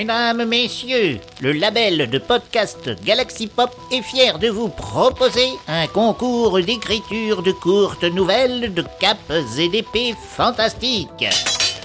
[0.00, 6.58] Mesdames, Messieurs, le label de podcast Galaxy Pop est fier de vous proposer un concours
[6.58, 11.26] d'écriture de courtes nouvelles de capes et d'épées fantastiques.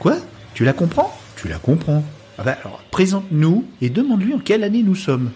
[0.00, 0.16] Quoi?
[0.54, 1.12] Tu la comprends?
[1.42, 2.04] Tu la comprends.
[2.38, 5.32] Ah bah alors, présente-nous et demande-lui en quelle année nous sommes.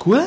[0.00, 0.22] Quoi?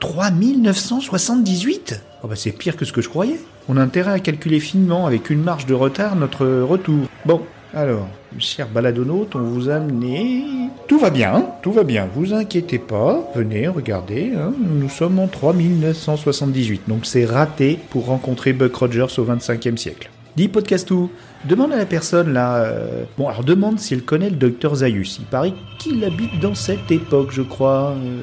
[0.00, 3.38] 3978 Oh bah c'est pire que ce que je croyais.
[3.68, 7.06] On a intérêt à calculer finement avec une marge de retard notre retour.
[7.26, 7.42] Bon,
[7.74, 8.06] alors,
[8.38, 10.44] cher baladonaute, on vous a amené...
[10.86, 15.18] Tout va bien, hein, tout va bien, vous inquiétez pas, venez, regardez, hein, nous sommes
[15.18, 20.10] en 3978, donc c'est raté pour rencontrer Buck Rogers au 25e siècle.
[20.36, 21.10] Dis Podcastou,
[21.46, 22.56] demande à la personne là...
[22.56, 26.54] euh, Bon, alors demande si elle connaît le docteur Zaius, il paraît qu'il habite dans
[26.54, 27.92] cette époque, je crois.
[27.96, 28.20] euh,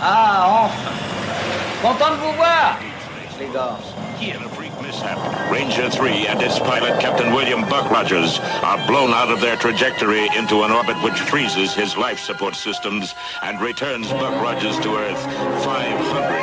[0.00, 0.90] Ah, enfin.
[1.82, 2.78] Content de vous voir,
[3.40, 3.76] les gars.
[4.88, 9.56] Mishap, Ranger 3 and its pilot, Captain William Buck Rogers, are blown out of their
[9.56, 14.96] trajectory into an orbit which freezes his life support systems and returns Buck Rogers to
[14.96, 15.22] Earth
[15.62, 16.37] 500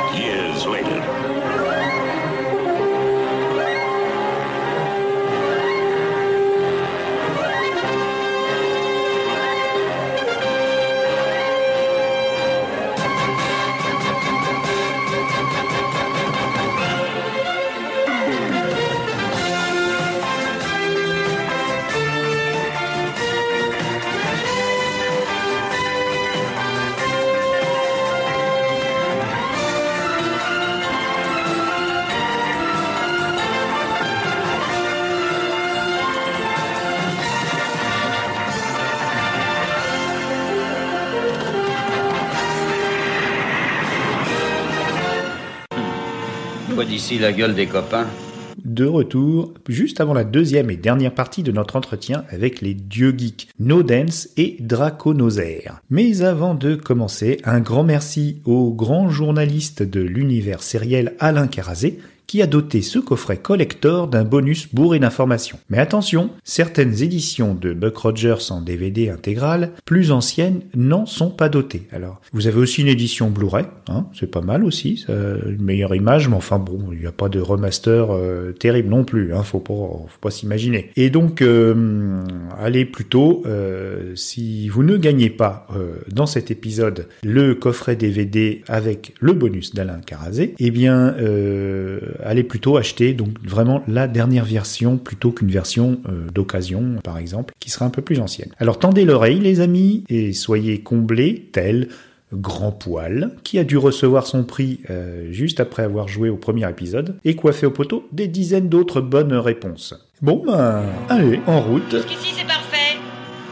[48.64, 53.14] De retour juste avant la deuxième et dernière partie de notre entretien avec les dieux
[53.16, 55.80] geeks Nodens et Draconosaire.
[55.88, 61.98] Mais avant de commencer, un grand merci au grand journaliste de l'univers sériel Alain Carazé
[62.26, 65.58] qui a doté ce coffret collector d'un bonus bourré d'informations.
[65.70, 71.48] Mais attention, certaines éditions de Buck Rogers en DVD intégral, plus anciennes, n'en sont pas
[71.48, 71.86] dotées.
[71.92, 76.28] Alors, vous avez aussi une édition Blu-ray, hein, c'est pas mal aussi, une meilleure image,
[76.28, 79.60] mais enfin bon, il n'y a pas de remaster euh, terrible non plus, hein, faut
[79.60, 80.90] pas, faut pas s'imaginer.
[80.96, 82.22] Et donc, euh,
[82.58, 88.62] allez plutôt, euh, si vous ne gagnez pas euh, dans cet épisode le coffret DVD
[88.68, 94.44] avec le bonus d'Alain Carazé, eh bien, euh, allez plutôt acheter donc vraiment la dernière
[94.44, 98.50] version plutôt qu'une version euh, d'occasion, par exemple, qui sera un peu plus ancienne.
[98.58, 101.88] Alors tendez l'oreille, les amis, et soyez comblés, tel
[102.32, 106.68] Grand Poil, qui a dû recevoir son prix euh, juste après avoir joué au premier
[106.68, 109.94] épisode, et coiffé au poteau des dizaines d'autres bonnes réponses.
[110.22, 111.90] Bon ben, allez, en route.
[111.90, 112.98] Jusqu'ici, c'est parfait.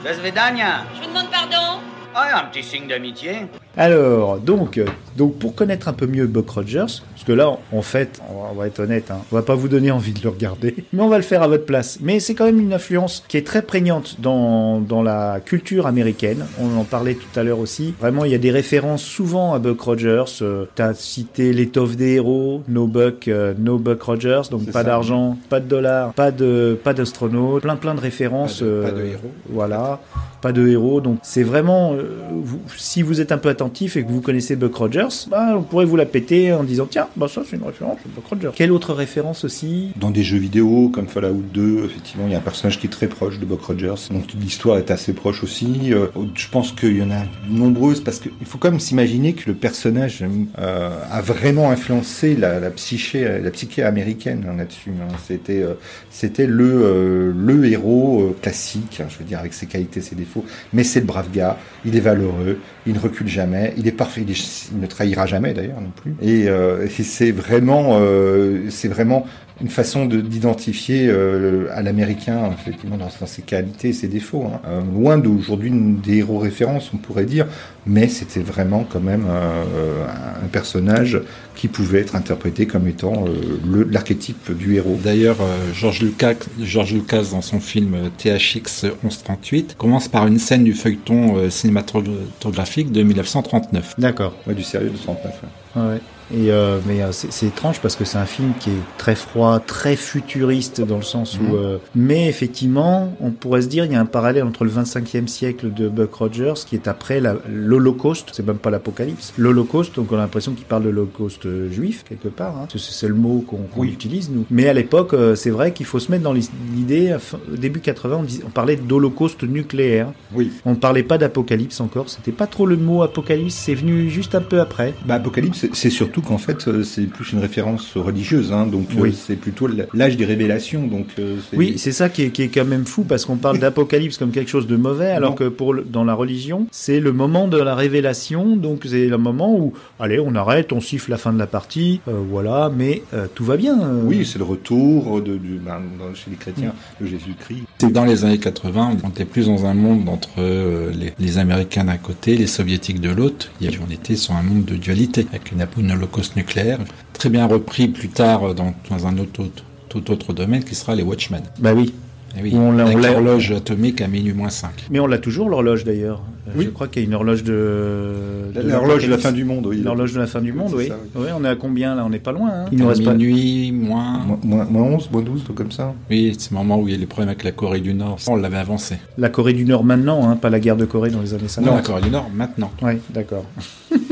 [0.02, 0.84] Vesvedania.
[0.94, 1.81] Je vous demande pardon.
[2.14, 3.46] Ah, un petit signe d'amitié.
[3.76, 4.85] Alors, donc, euh,
[5.17, 8.21] Donc pour connaître un peu mieux Buck Rogers, parce que là, en fait,
[8.53, 11.03] on va, être honnête, hein, on va pas vous donner envie de le regarder, mais
[11.03, 11.99] on va le faire à votre place.
[12.00, 16.47] Mais c'est quand même une influence qui est très prégnante dans, dans la culture américaine.
[16.61, 17.94] On en parlait tout à l'heure aussi.
[18.00, 20.25] Vraiment, il y a des références souvent à Buck Rogers.
[20.43, 25.37] Euh, T'as cité l'étoffe des héros, No Buck, euh, No Buck Rogers, donc pas d'argent,
[25.49, 28.59] pas de dollars, pas de pas d'astronautes, plein plein de références.
[28.61, 29.31] Pas de- pas de héros.
[29.49, 30.00] Voilà,
[30.43, 31.00] pas de héros.
[31.00, 31.94] Donc c'est vraiment,
[32.32, 33.63] vous- si vous êtes un peu attentif
[33.96, 37.08] et que vous connaissez Buck Rogers, bah, on pourrait vous la péter en disant tiens,
[37.16, 38.50] bah ça c'est une référence, c'est Buck Rogers.
[38.55, 39.90] Quelle autre référence aussi?
[39.96, 42.90] Dans des jeux vidéo comme Fallout 2, effectivement, il y a un personnage qui est
[42.90, 43.94] très proche de Buck Rogers.
[44.11, 45.93] Donc l'histoire est assez proche aussi.
[45.93, 49.49] Euh, je pense qu'il y en a nombreuses parce qu'il faut quand même s'imaginer que
[49.49, 50.25] le personnage
[50.58, 54.90] euh, a vraiment influencé la, la psyché, la psyché américaine hein, là-dessus.
[54.90, 55.14] hein.
[55.26, 55.75] C'était, euh,
[56.10, 60.14] c'était le, euh, le héros euh, classique, hein, je veux dire, avec ses qualités, ses
[60.14, 60.44] défauts.
[60.72, 61.56] Mais c'est le brave gars.
[61.84, 62.58] Il est valeureux.
[62.87, 63.54] Il ne recule jamais.
[63.77, 64.25] Il est parfait.
[64.27, 66.15] Il, ne trahira jamais d'ailleurs non plus.
[66.23, 69.27] Et, euh, c'est vraiment, euh, c'est vraiment
[69.61, 74.45] une façon de- d'identifier euh, à l'américain effectivement dans, dans ses qualités et ses défauts.
[74.53, 74.61] hein.
[74.67, 77.47] Euh, loin d'aujourd'hui des héros références, on pourrait dire,
[77.87, 80.06] mais c'était vraiment quand même euh,
[80.43, 81.21] un personnage
[81.55, 84.99] qui pouvait être interprété comme étant euh, le- l'archétype du héros.
[85.03, 90.65] D'ailleurs, euh, George Lucas, George Lucas, dans son film THX 1138, commence par une scène
[90.65, 93.95] du feuilleton euh, cinématographique de 1939.
[93.99, 94.35] D'accord.
[94.49, 95.33] Ouais, du sérieux de 39.
[95.77, 95.83] ouais.
[95.83, 96.01] Ouais.
[96.32, 99.61] Et euh, mais euh, c'est étrange parce que c'est un film qui est très froid,
[99.61, 101.43] très futuriste dans le sens où.
[101.43, 101.55] Mhm.
[101.55, 105.26] euh, mais effectivement, on pourrait se dire il y a un parallèle entre le 25e
[105.26, 108.29] siècle de Buck Rogers qui est après l'Holocauste.
[108.32, 109.32] C'est même pas l'Apocalypse.
[109.38, 112.56] L'Holocauste, donc on a l'impression qu'il parle de l'Holocauste euh, juif quelque part.
[112.56, 112.69] Hein.
[112.77, 113.88] C'est le mot qu'on Oui.
[113.91, 114.44] utilise nous.
[114.50, 117.17] Mais à l'époque, euh, c'est vrai qu'il faut se mettre dans l'idée.
[117.56, 120.09] début 80, on, dis- on parlait d'Holocauste nucléaire.
[120.35, 120.50] Oui.
[120.65, 122.09] On parlait pas d'Apocalypse encore.
[122.09, 123.55] C'était pas trop le mot Apocalypse.
[123.55, 124.94] C'est venu juste un peu après.
[125.06, 128.87] Bah, Apocalypse, c'est- c'est surtout qu'en fait, euh, c'est plus une référence religieuse, hein, donc
[128.93, 129.19] euh, Oui.
[129.20, 130.87] c'est plutôt l'âge des révélations.
[130.87, 133.37] Donc, euh, c'est- Oui, c'est ça qui est, qui est quand même fou parce qu'on
[133.37, 135.37] parle d'apocalypse comme quelque chose de mauvais, alors Non.
[135.37, 139.58] que pour dans la religion, c'est le moment de la révélation, donc c'est le moment
[139.58, 143.26] où, allez, on arrête, on siffle la fin de la partie, euh, voilà, mais euh,
[143.34, 143.76] tout va bien.
[143.82, 144.02] euh.
[144.05, 147.62] Oui, c'est le retour de, du, ben, dans- chez les chrétiens de Jésus-Christ.
[147.78, 151.38] C'est dans les années 80, on était plus dans un monde entre euh, les, les
[151.38, 153.50] Américains d'un côté, les Soviétiques de l'autre.
[153.84, 156.79] On était sur un monde de dualité, avec une, une holocauste nucléaire,
[157.12, 160.95] très bien repris plus tard dans, dans un autre, autre- tout autre domaine qui sera
[160.95, 161.43] les Watchmen.
[161.59, 161.93] Bah oui,
[162.37, 164.71] Eh oui, On l'a- on avec l'a- l'horloge atomique à minuit moins 5.
[164.91, 166.21] mais on l'a toujours l'horloge d'ailleurs.
[166.49, 166.65] Euh, Oui.
[166.67, 168.53] Je crois qu'il y a une horloge de...
[168.55, 169.81] de L'horloge de la fin du monde, oui.
[169.83, 170.89] L'horloge de la fin du monde, oui.
[170.89, 171.29] ça, oui.
[171.35, 172.05] on est à combien là?
[172.05, 172.51] On n'est pas loin.
[172.53, 173.15] Hein Il nous reste pas.
[173.15, 174.19] minuit moins...
[174.27, 175.95] Moins, moins, moins 11, moins 12, tout comme ça.
[176.11, 178.19] Oui, c'est le moment où il y a les problèmes avec la Corée du Nord.
[178.27, 178.97] On l'avait avancé.
[179.17, 181.71] La Corée du Nord maintenant, hein, pas la guerre de Corée dans les années 50.
[181.71, 182.71] Non, la Corée du Nord maintenant.
[182.83, 183.45] Oui, d'accord.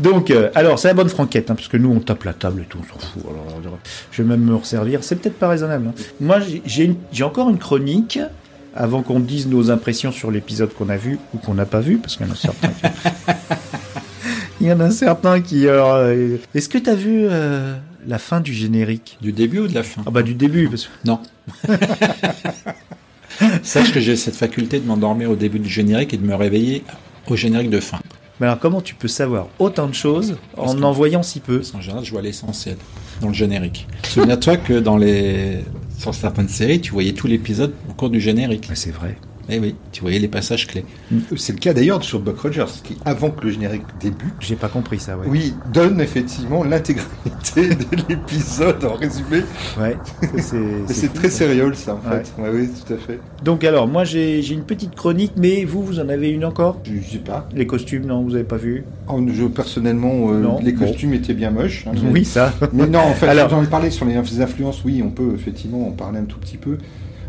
[0.00, 2.62] Donc, euh, alors, c'est la bonne franquette, hein, parce que nous, on tape la table
[2.62, 3.22] et tout, on s'en fout.
[3.28, 3.72] Alors, on dirait-
[4.10, 5.04] je vais même me resservir.
[5.04, 5.88] C'est peut-être pas raisonnable.
[5.88, 5.94] hein.
[6.20, 8.18] Moi, j'ai- encore une chronique,
[8.74, 11.98] avant qu'on dise nos impressions sur l'épisode qu'on a vu ou qu'on n'a pas vu,
[11.98, 12.82] parce qu'il y en a certains qui...
[14.60, 15.66] Il y en a certains qui...
[15.66, 17.74] euh, Est-ce que tu as vu euh,
[18.06, 19.18] la fin du générique?
[19.20, 20.02] Du début ou de la fin?
[20.06, 20.90] Ah bah du début, parce que...
[21.04, 21.20] Non.
[23.62, 26.84] Sache que j'ai cette faculté de m'endormir au début du générique et de me réveiller
[27.28, 27.98] au générique de fin.
[28.40, 31.40] Mais alors, comment tu peux savoir autant de choses Parce en que- en voyant si
[31.40, 31.60] peu?
[31.72, 32.76] qu'en général, je vois l'essentiel
[33.20, 33.86] dans le générique.
[34.08, 35.60] Souviens-toi que dans les
[35.98, 38.66] sur certaines séries, tu voyais tout l'épisode au cours du générique.
[38.68, 39.16] Mais c'est vrai.
[39.48, 40.84] Eh oui, tu voyais les passages clés.
[41.36, 44.68] C'est le cas d'ailleurs sur Buck Rogers, qui, avant que le générique débute, J'ai pas
[44.68, 45.26] compris ça, ouais.
[45.28, 49.42] oui, donne effectivement l'intégralité de l'épisode en résumé.
[49.78, 49.96] Ouais,
[50.88, 52.32] c'est très sérieux, ça, en fait.
[52.40, 53.18] Ouais, oui, tout à fait.
[53.42, 56.80] Donc alors, moi j'ai une petite chronique, mais vous, vous en avez une encore?
[56.84, 57.48] Je, sais pas.
[57.54, 58.84] Les costumes, non, vous avez pas vu?
[59.08, 60.86] Oh, Je, personnellement, euh, Non, les bon.
[60.86, 61.86] costumes étaient bien moches.
[61.86, 62.52] hein, mais- Oui, ça.
[62.72, 65.86] Mais non, en fait, Alors- j'en ai parlé sur les influences, oui, on peut effectivement
[65.88, 66.78] en parler un tout petit peu.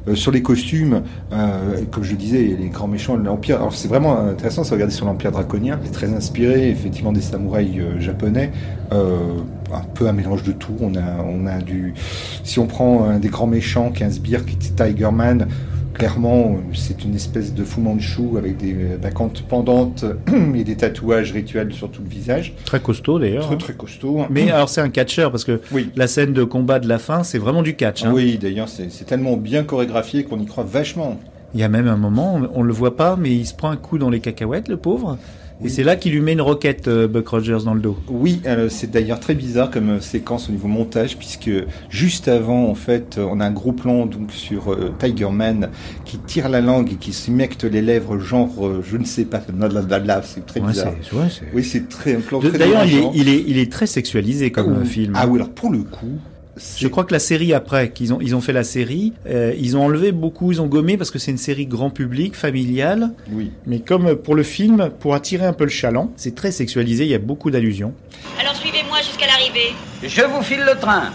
[0.07, 4.19] Euh, sur les costumes, euh, comme je disais, les grands méchants, l'Empire, alors c'est vraiment
[4.19, 8.51] intéressant de se regarder sur l'Empire draconien, c'est très inspiré effectivement des samouraïs euh, japonais,
[8.91, 11.95] un peu un mélange de tout, on a, on a du...
[12.43, 15.47] Si on prend un des grands méchants, 15 sbires, qui était Tiger Man,
[15.95, 20.05] clairement, euh, c'est une espèce de Fu Manchu avec des bacantes pendantes
[20.55, 23.45] et des tatouages rituels sur tout le visage, Très costaud d'ailleurs.
[23.45, 23.57] très hein.
[23.57, 24.25] très costaud.
[24.29, 25.89] Mais alors c'est un catcheur parce que Oui.
[25.95, 28.03] la scène de combat de la fin, c'est vraiment du catch.
[28.05, 28.11] hein.
[28.13, 31.19] Oui, d'ailleurs, c'est tellement bien chorégraphié qu'on y croit vachement.
[31.53, 33.69] Il y a même un moment, on, on le voit pas, mais il se prend
[33.71, 35.17] un coup dans les cacahuètes, le pauvre.
[35.63, 37.95] Et c'est là qu'il lui met une roquette, euh, Buck Rogers, dans le dos.
[38.09, 41.49] Oui, euh, c'est d'ailleurs très bizarre comme euh, séquence au niveau montage, puisque
[41.89, 45.69] juste avant, en fait, on a un gros plan donc sur euh, Tiger Man
[46.03, 49.41] qui tire la langue et qui s'humecte les lèvres, genre, euh, je ne sais pas,
[49.47, 50.91] blablabla, c'est très Ouais, bizarre.
[51.13, 54.73] ouais, Oui, c'est très un plan D'ailleurs, il il, est, il est très sexualisé comme
[54.75, 54.87] Ah, oui.
[54.87, 55.13] film.
[55.15, 56.19] Ah oui, alors pour le coup,
[56.57, 59.75] Je crois que la série après, qu'ils ont, ils ont fait la série, euh, ils
[59.75, 63.11] ont enlevé beaucoup, ils ont gommé parce que c'est une série grand public, familiale.
[63.31, 63.51] Oui.
[63.65, 67.09] Mais comme pour le film, pour attirer un peu le chaland, c'est très sexualisé, il
[67.11, 67.93] y a beaucoup d'allusions.
[68.39, 69.73] Alors suivez-moi jusqu'à l'arrivée.
[70.03, 71.11] Je vous file le train.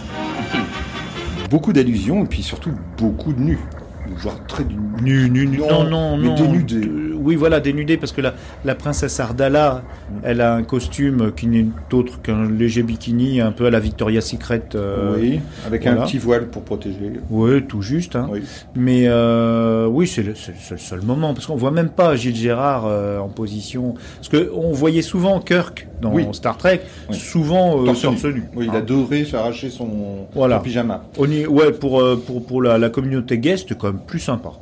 [1.50, 3.58] beaucoup d'allusions et puis surtout beaucoup de nus.
[4.22, 5.58] Genre très du Nu, nu, nu.
[5.58, 6.34] Non, non, Non, mais non.
[6.34, 6.76] dénudé.
[6.86, 8.34] Euh, Oui, voilà, dénudé, parce que la,
[8.64, 9.82] la princesse Ardala,
[10.22, 14.26] elle a un costume qui n'est autre qu'un léger bikini, un peu à la Victoria's
[14.26, 14.62] Secret.
[14.74, 16.02] euh, oui, avec voilà.
[16.02, 17.12] un petit voile pour protéger.
[17.30, 18.16] Ouais, tout juste.
[18.16, 18.28] Hein.
[18.32, 18.42] Oui.
[18.74, 23.18] Mais euh, oui, c'est le, seul, moment parce qu'on voit même pas Gilles Gérard euh,
[23.18, 23.94] en position.
[24.16, 26.26] Parce que on voyait souvent Kirk dans Oui.
[26.32, 27.16] Star Trek, Oui.
[27.16, 28.06] souvent Torse.
[28.56, 28.74] Oui, il Hein.
[28.76, 30.56] a doré s'arracher son, Voilà.
[30.58, 31.04] son pyjama.
[31.18, 34.52] On y- ouais, pour, pour, pour la, la communauté gay, c'était quand même plus sympa.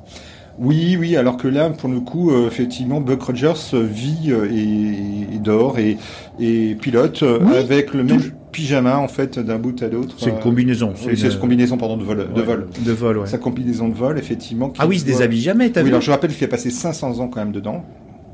[0.58, 4.48] Oui, oui, alors que là, pour le coup, euh, effectivement, Buck Rogers euh, vit euh,
[4.50, 5.96] et, et dort et,
[6.40, 10.16] et pilote Oui, avec le même pyjama, en fait, d'un bout à l'autre.
[10.18, 10.92] C'est une combinaison.
[10.96, 12.28] C'est une combinaison, pardon, de vol.
[12.34, 12.66] de vol.
[12.84, 13.26] De vol, ouais.
[13.26, 14.70] Sa combinaison de vol, effectivement.
[14.70, 16.48] qui Ah oui, il se déshabille jamais, t'as Oui, vu alors je rappelle qu'il a
[16.48, 17.84] passé 500 ans quand même dedans.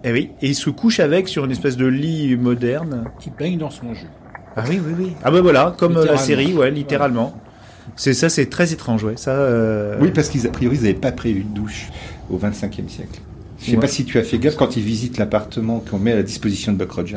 [0.02, 3.04] Eh oui, et il se couche avec sur une espèce de lit moderne.
[3.21, 4.07] Qui baigne dans son jus.
[4.57, 5.12] Ah oui, oui, oui.
[5.25, 7.35] Ah ben voilà, comme la série, ouais, littéralement.
[7.97, 9.15] C'est ça, c'est très étrange, ouais.
[9.17, 9.31] Ça.
[9.33, 11.89] euh, Oui, parce qu'ils a priori, ils n'avaient pas prévu de douche
[12.31, 13.21] au 25e siècle.
[13.61, 13.81] Je sais Ouais.
[13.81, 16.73] pas si tu as fait gaffe quand ils visitent l'appartement qu'on met à la disposition
[16.73, 17.17] de Buck Rogers.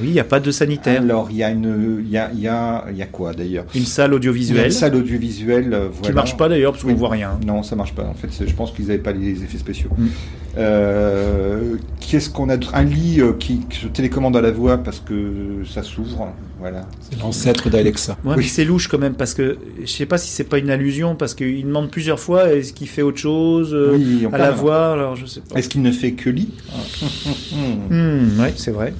[0.00, 1.02] Oui, il n'y a pas de sanitaire.
[1.02, 3.64] Alors, il y a une, il y a, il y a, y a quoi d'ailleurs?
[3.74, 6.14] Une salle audiovisuelle une salle audiovisuelle, euh, qui voilà.
[6.14, 6.94] marche pas d'ailleurs parce qu'on Oui.
[6.96, 7.38] voit rien.
[7.46, 8.04] Non, ça marche pas.
[8.04, 9.90] En fait, je pense qu'ils n'avaient pas les effets spéciaux.
[9.96, 10.06] Mm.
[10.58, 15.00] Euh, Qu'est-ce qu'on a Un lit euh, qui, qui se télécommande à la voix parce
[15.00, 16.28] que ça s'ouvre.
[16.60, 16.86] Voilà.
[17.10, 18.16] C'est l'ancêtre d'Alexa.
[18.24, 18.34] Ouais, Oui.
[18.38, 21.16] mais c'est louche quand même parce que je sais pas si c'est pas une allusion
[21.16, 24.92] parce qu'il demande plusieurs fois est-ce qu'il fait autre chose euh, Oui, à la voix?
[24.92, 25.58] Alors je sais pas.
[25.58, 26.50] Est-ce qu'il ne fait que lit
[27.90, 28.94] Hmm, ouais, c'est vrai.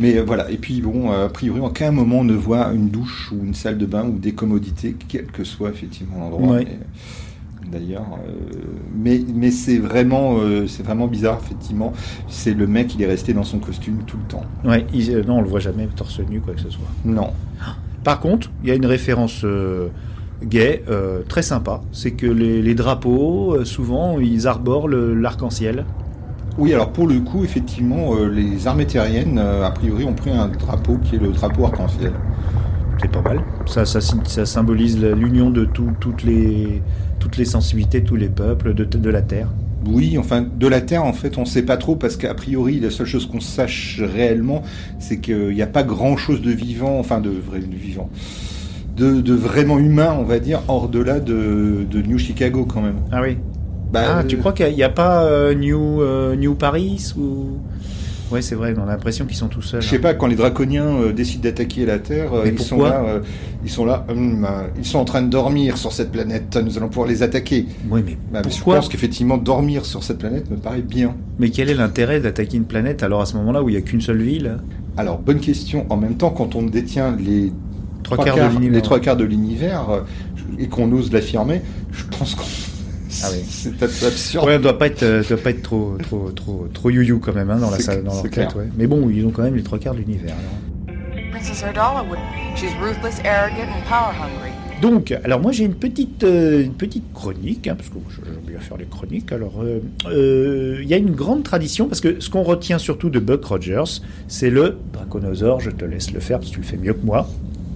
[0.00, 2.72] Mais euh, voilà, et puis bon, euh, a priori, en aucun moment on ne voit
[2.72, 6.56] une douche ou une salle de bain ou des commodités, quel que soit effectivement l'endroit.
[6.56, 6.66] Ouais.
[7.70, 8.32] D'ailleurs, euh,
[8.96, 11.92] mais, mais c'est vraiment, c'est vraiment bizarre, effectivement.
[12.26, 14.42] C'est le mec, il est resté dans son costume tout le temps.
[14.64, 16.88] Ouais, il- non, on le voit jamais torse nu quoi que ce soit.
[17.04, 17.28] Non.
[18.02, 19.44] Par contre, il y a une référence
[20.42, 25.84] gay euh, très sympa, c'est que les, les drapeaux euh, souvent ils arborent l'arc-en-ciel.
[26.58, 30.30] Oui, alors pour le coup, effectivement, euh, les armées terriennes, euh, a priori, ont pris
[30.30, 32.20] un drapeau qui est le drapeau arc-en-ciel.
[33.00, 33.46] C'est pas mal.
[33.66, 36.84] Ça, ça, sy- ça symbolise l'union de tout- toutes les
[37.18, 39.48] toutes les sensibilités, tous les peuples de, de la terre.
[39.86, 42.80] Oui, enfin, de la Terre, en fait, on ne sait pas trop parce qu'a priori,
[42.80, 44.62] la seule chose qu'on sache réellement,
[44.98, 48.10] c'est qu'il n'y a pas grand-chose de vivant, enfin, de vrai de vivant,
[48.96, 52.82] de, de vraiment humain, on va dire, hors de là de, de New Chicago quand
[52.82, 53.00] même.
[53.12, 53.38] Ah oui.
[53.92, 57.58] Bah, ah, euh, tu crois qu'il n'y a, pas euh, New, euh, New Paris ou?
[58.30, 59.82] Ouais, c'est vrai, on a l'impression qu'ils sont tout seuls.
[59.82, 63.02] Je sais pas, quand les draconiens euh, décident d'attaquer la Terre, euh, ils sont là,
[63.04, 63.20] euh,
[63.64, 66.88] ils sont là, euh, ils sont en train de dormir sur cette planète, nous allons
[66.88, 67.66] pouvoir les attaquer.
[67.90, 71.16] Oui, mais Bah, mais je pense qu'effectivement, dormir sur cette planète me paraît bien.
[71.40, 73.82] Mais quel est l'intérêt d'attaquer une planète alors à ce moment-là où il n'y a
[73.82, 74.58] qu'une seule ville?
[74.96, 75.86] Alors, bonne question.
[75.90, 77.52] En même temps, quand on détient les
[78.02, 78.72] Trois quarts de l'univers.
[78.72, 80.00] les trois quarts de l'univers euh,
[80.58, 82.44] et qu'on ose l'affirmer, je pense qu'on
[83.22, 83.38] Ah oui.
[83.48, 84.46] c'est abs- absurde.
[84.46, 87.34] Ouais, on doit pas être, euh, doit pas être trop, trop, trop, trop you quand
[87.34, 88.54] même hein, dans la salle, dans leur tête.
[88.54, 88.68] Ouais.
[88.76, 90.34] Mais bon, ils ont quand même les trois quarts de l'univers.
[90.38, 90.96] alors.
[91.30, 92.18] Princess Ardala would.
[92.56, 94.50] She's ruthless, arrogant, and power hungry.
[94.82, 98.58] Donc, alors moi j'ai une petite, euh, une petite chronique, hein, parce que j'aime bien
[98.60, 99.30] faire les chroniques.
[99.30, 103.10] Alors, euh, euh, il y a une grande tradition, parce que ce qu'on retient surtout
[103.10, 105.60] de Buck Rogers, c'est le Draconosaure.
[105.60, 107.28] Je te laisse le faire, parce que tu le fais mieux que moi.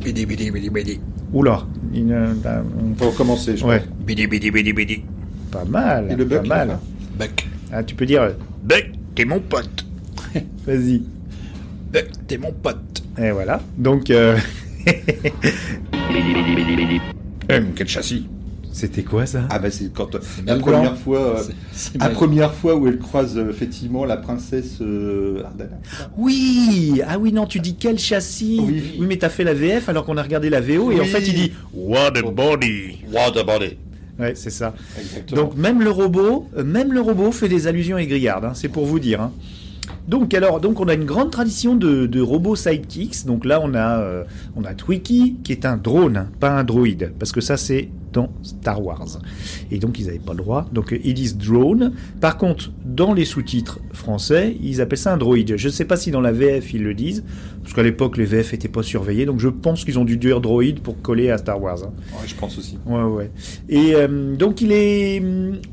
[0.03, 1.01] Bidi bidi bidi bidi.
[1.33, 2.63] Oula, il, euh, euh,
[2.97, 3.89] Faut recommencer, je ouais, pense.
[4.07, 5.03] Bidi bidi bidi bidi.
[5.55, 6.79] Pas mal, Et le pas mal.
[7.73, 8.31] Ah, tu peux dire, euh,
[8.63, 9.85] Buck, t'es mon pote.
[10.67, 11.03] Vas-y.
[11.93, 13.03] Buck, t'es mon pote.
[13.19, 13.61] Et voilà.
[13.79, 14.37] Donc, euh,
[17.51, 18.27] Hum, quel châssis
[18.73, 19.47] c'était quoi ça?
[19.51, 20.97] Ah bah c'est quand euh, la première Blanc.
[20.97, 21.43] fois, euh,
[22.01, 25.79] la première fois où elle croise euh, effectivement la princesse euh, Ardala.
[26.17, 28.97] Oui, ah oui, non, tu dis quel châssis Oui.
[29.01, 31.35] mais t'as fait la VF alors qu'on a regardé la VO et en fait il
[31.35, 33.79] dit What a body What about it
[34.19, 34.75] Ouais, c'est ça.
[34.99, 35.43] Exactement.
[35.43, 38.87] Donc même le robot, euh, même le robot fait des allusions aigriardes, hein, c'est pour
[38.87, 39.21] vous dire.
[39.21, 39.33] hein.
[40.09, 43.25] Donc alors, donc on a une grande tradition de, de robots sidekicks.
[43.27, 44.25] Donc là, on a, euh,
[44.57, 47.89] on a Twiki qui est un drone, hein, pas un droïde, parce que ça c'est
[48.13, 49.19] dans Star Wars.
[49.73, 50.67] Et donc ils n'avaient pas le droit.
[50.73, 51.93] Donc euh, ils disent drone.
[52.21, 55.57] Par contre, dans les sous-titres français, ils appellent ça un droïde.
[55.57, 57.25] Je ne sais pas si dans la VF ils le disent,
[57.63, 59.27] parce qu'à l'époque les VF étaient pas surveillés.
[59.27, 61.79] Donc je pense qu'ils ont dû dire droïde pour coller à Star Wars.
[61.83, 61.93] hein.
[62.13, 62.79] Ouais, je pense aussi.
[62.87, 63.31] Ouais, ouais.
[63.69, 65.21] Et euh, donc il est,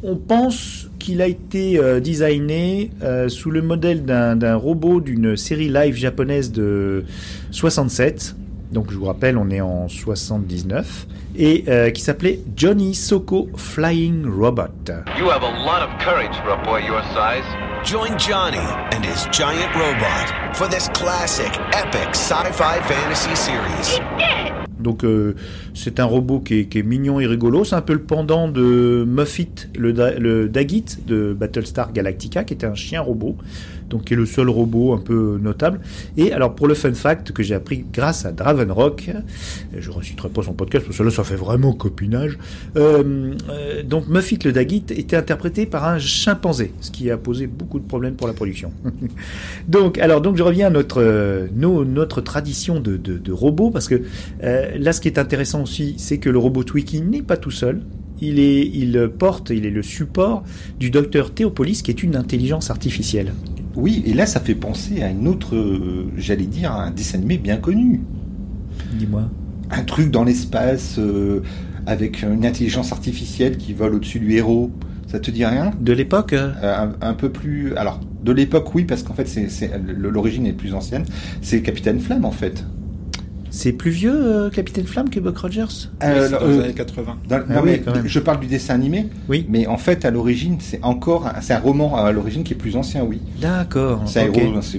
[0.02, 5.36] on pense qu'il a été euh, designé euh, sous le modèle d'un d'un robot d'une
[5.36, 7.04] série live japonaise de
[7.52, 8.36] 67.
[8.72, 14.26] Donc je vous rappelle, on est en 79 et euh, qui s'appelait Johnny Soko Flying
[14.26, 14.94] Robot.
[15.18, 17.44] You have a lot of courage for a boy your size.
[17.84, 24.61] Join Johnny and his giant robot for this classic, epic sci-fi fantasy series.
[24.82, 25.36] Donc euh,
[25.74, 27.64] c'est un robot qui est, mignon et rigolo.
[27.64, 32.68] C'est un peu le pendant de Muffit, le, le Daggit de Battlestar Galactica, qui était
[32.68, 33.36] un chien robot,
[33.92, 35.80] donc qui est le seul robot un peu notable.
[36.18, 39.96] Et alors pour le fun fact que j'ai appris grâce à Dravenrock, et je ne
[39.96, 42.40] reciterai pas son podcast parce que là ça fait vraiment copinage.
[42.78, 47.48] euh, euh, donc Muffit le Daggit était interprété par un chimpanzé, ce qui a posé
[47.48, 48.72] beaucoup de problèmes pour la production.
[49.68, 54.02] donc alors donc je reviens à notre euh, notre tradition de, de, robots parce que
[54.42, 57.82] là, ce qui est intéressant aussi, c'est que le robot Twiki n'est pas tout seul.
[58.22, 60.44] Il, est, il porte, il est le support
[60.80, 63.34] du docteur Théopolis, qui est une intelligence artificielle.
[63.76, 67.38] Oui, et là, ça fait penser à une autre, euh, j'allais dire, un dessin animé
[67.38, 68.02] bien connu.
[68.92, 69.32] Dis-moi.
[69.70, 71.42] Un truc dans l'espace euh,
[71.86, 74.72] avec une intelligence artificielle qui vole au-dessus du héros.
[75.08, 75.72] Ça te dit rien?
[75.80, 77.76] De l'époque Euh, un, un peu plus.
[77.76, 81.06] Alors, de l'époque, oui, parce qu'en fait, c'est, c'est- l'origine est plus ancienne.
[81.42, 82.66] C'est Capitaine Flamme, en fait.
[83.54, 85.66] C'est plus vieux, euh, Capitaine Flamme, que Buck Rogers?
[86.04, 87.18] Euh, c'est dans euh, les années 80.
[87.28, 88.08] Dans- Ah non, oui, mais quand même.
[88.08, 89.08] je parle du dessin animé.
[89.28, 89.46] Oui.
[89.50, 92.58] Mais en fait, à l'origine, c'est encore, un- c'est un roman à l'origine qui est
[92.58, 93.20] plus ancien, oui.
[93.42, 94.04] D'accord.
[94.06, 94.32] C'est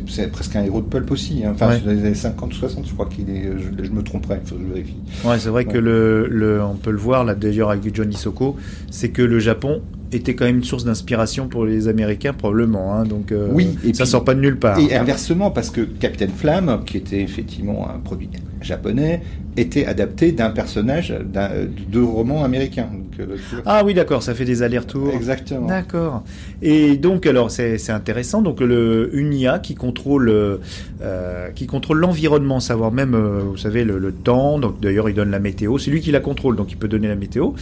[0.09, 1.43] c'est presque un héros de pulp aussi.
[1.45, 1.53] hein.
[1.55, 1.75] Enfin, Ouais.
[1.79, 3.45] c'est dans les années 50 ou 60, je crois qu'il est.
[3.59, 4.97] Je, je me tromperais, il faut que je vérifie.
[5.25, 5.81] Ouais, c'est vrai que Ouais.
[5.81, 8.57] le, le, on peut le voir là d'ailleurs avec Johnny Soko,
[8.91, 12.95] c'est que le Japon était quand même une source d'inspiration pour les Américains probablement.
[12.95, 14.79] Hein, donc euh, Oui, et ça puis- sort pas de nulle part.
[14.79, 18.29] Et inversement, parce que Capitaine Flamme, qui était effectivement un produit
[18.63, 19.21] japonais,
[19.57, 21.51] était adapté d'un personnage d'un,
[21.91, 22.01] de
[22.43, 22.89] américains.
[22.93, 23.37] Donc, euh.
[23.67, 25.13] Ah oui, d'accord, ça fait des allers-retours.
[25.15, 25.67] Exactement.
[25.67, 26.25] D'accord.
[26.63, 28.43] Et donc, alors, c'est intéressant.
[28.43, 33.85] Donc, le, une IA qui contrôle, euh, qui contrôle l'environnement, savoir même, euh, vous savez,
[33.85, 34.59] le, le temps.
[34.59, 35.79] Donc, d'ailleurs, il donne la météo.
[35.79, 37.53] C'est lui qui la contrôle, donc il peut donner la météo.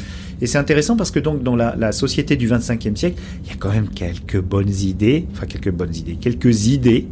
[0.40, 3.52] Et c'est intéressant parce que donc dans la, la société du 25e siècle, il y
[3.52, 7.06] a quand même quelques bonnes idées, enfin quelques bonnes idées, quelques idées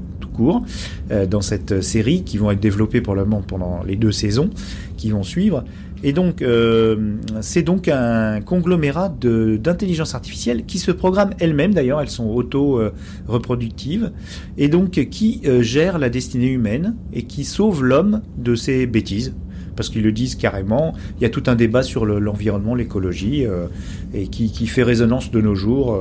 [1.10, 4.50] euh, dans cette série qui vont être développées probablement pendant les deux saisons
[4.96, 5.64] qui vont suivre.
[6.04, 12.08] Et donc, euh, c'est donc un conglomérat d'intelligence artificielle qui se programme elles-mêmes, d'ailleurs, elles
[12.08, 14.12] sont auto-reproductives,
[14.56, 19.34] et donc qui euh, gère la destinée humaine et qui sauve l'homme de ses bêtises.
[19.74, 23.44] Parce qu'ils le disent carrément, il y a tout un débat sur le- l'environnement, l'écologie,
[23.44, 23.66] euh,
[24.14, 26.00] et qui fait résonance de nos jours.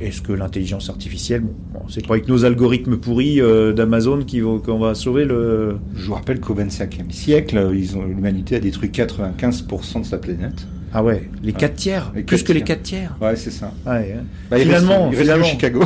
[0.00, 4.24] Est-ce que l'intelligence artificielle, bon, bon, c'est pas avec nos algorithmes pourris euh, d'Amazon
[4.64, 10.06] qu'on va sauver le, Je vous rappelle qu'au 25e siècle, l'humanité a détruit 95% de
[10.06, 10.66] sa planète.
[10.92, 12.76] Ah ouais, les 4 tiers, Les plus que les tiers.
[12.78, 13.16] 4 tiers.
[13.20, 13.72] Ouais, c'est ça.
[13.86, 14.24] Ouais, hein.
[14.50, 15.84] Bah, il finalement, reste, il reste finalement, le Chicago.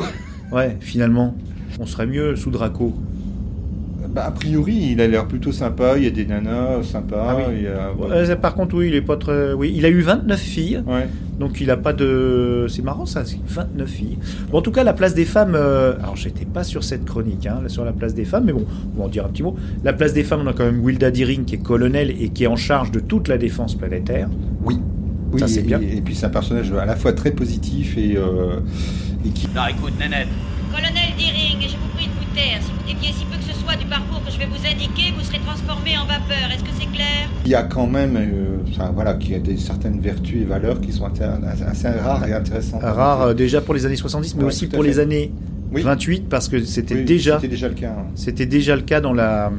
[0.53, 1.37] ouais, finalement,
[1.81, 2.95] on serait mieux sous Draco.
[4.15, 5.95] Bah, a priori, il a l'air plutôt sympa.
[5.97, 7.27] Il y a des nanas sympas.
[7.31, 7.55] Ah oui.
[7.57, 9.55] il y a- Ouais, ça, par contre, oui, il est pas très.
[9.55, 11.09] Oui, il a eu 29 filles, Ouais.
[11.41, 12.67] donc il a pas de.
[12.69, 14.19] C'est marrant ça, c'est 29 filles.
[14.51, 15.55] Bon, en tout cas, la place des femmes.
[15.55, 18.67] euh, Alors, j'étais pas sur cette chronique, hein, sur la place des femmes, mais bon,
[18.95, 19.57] on va en dire un petit mot.
[19.83, 22.45] La place des femmes, on a quand même Wilda Deering qui est colonel et qui
[22.45, 24.29] est en charge de toute la défense planétaire.
[24.63, 24.79] Oui.
[25.33, 25.81] Oui, Ça, c'est et, bien.
[25.81, 28.61] et puis c'est un personnage à la fois très positif et, euh,
[29.25, 30.29] et qui Non, écoute, Nanette.
[30.71, 32.61] Colonel Deering, je vous prie de vous taire.
[32.61, 35.39] Si vous déviez si peu soit du parcours que je vais vous indiquer, vous serez
[35.41, 36.51] transformé en vapeur.
[36.53, 37.29] Est-ce que c'est clair?
[37.45, 40.81] Il y a quand même, euh, enfin, voilà, qui a des certaines vertus et valeurs
[40.81, 42.83] qui sont intér- assez rares et intéressantes.
[42.83, 45.33] Rare euh, déjà pour les années 70, mais Ouais, aussi pour les années
[45.73, 45.83] Oui.
[45.83, 47.37] 28, parce que c'était Oui, déjà.
[47.37, 47.91] C'était déjà le cas.
[47.99, 48.05] hein.
[48.15, 49.51] C'était déjà le cas dans la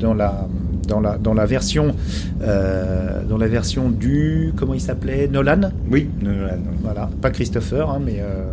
[0.00, 0.48] dans la
[0.88, 1.94] dans la dans la version
[2.42, 5.28] euh, dans la version du comment il s'appelait?
[5.28, 5.70] Nolan?
[5.90, 6.46] Oui, non, non.
[6.82, 8.52] voilà pas Christopher hein, mais euh,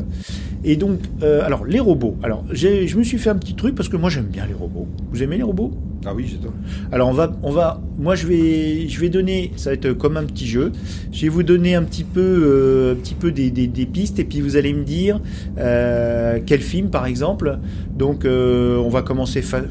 [0.64, 3.90] et donc euh, alors les robots alors je me suis fait un petit truc parce
[3.90, 5.72] que moi j'aime bien les robots vous aimez les robots?
[6.06, 6.54] Ah oui, j'adore.
[6.94, 10.16] alors on va, on va, moi je vais, je vais donner, ça va être comme
[10.16, 10.72] un petit jeu.
[11.12, 14.18] Je vais vous donner un petit peu, euh, un petit peu des, des, des pistes
[14.18, 15.20] et puis vous allez me dire
[15.58, 17.60] euh, quel film par exemple.
[17.98, 19.66] Donc on va commencer fa-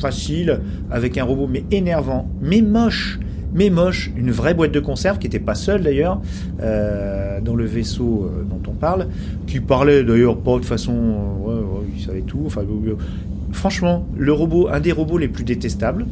[0.00, 0.60] facile
[0.90, 3.20] avec un robot mais énervant, mais moche,
[3.54, 6.20] mais moche, une vraie boîte de conserve qui n'était pas seule d'ailleurs
[6.60, 9.06] euh, dans le vaisseau euh, dont on parle,
[9.46, 12.42] qui parlait d'ailleurs pas de façon, euh, ouais, ouais, il savait tout.
[12.46, 12.94] Enfin, euh,
[13.52, 16.06] franchement, le robot, un des robots les plus détestables,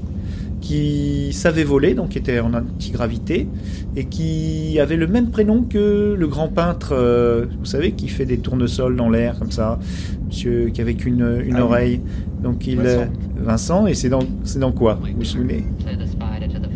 [0.62, 3.46] qui savait voler, donc qui était en antigravité,
[3.94, 8.24] et qui avait le même prénom que le grand peintre, euh, vous savez, qui fait
[8.24, 9.78] des tournesols dans l'air comme ça,
[10.26, 11.62] monsieur qui avait qu'une une Ah oui.
[11.62, 12.00] oreille.
[12.42, 13.06] Donc il Vincent.
[13.36, 15.64] Vincent, et c'est dans c'est dans quoi Vous vous souvenez?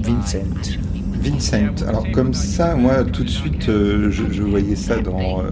[0.03, 0.39] Vincent.
[1.23, 1.75] Vincent.
[1.87, 5.41] Alors comme ça, moi tout de suite, euh, je, je voyais ça dans.
[5.41, 5.51] euh,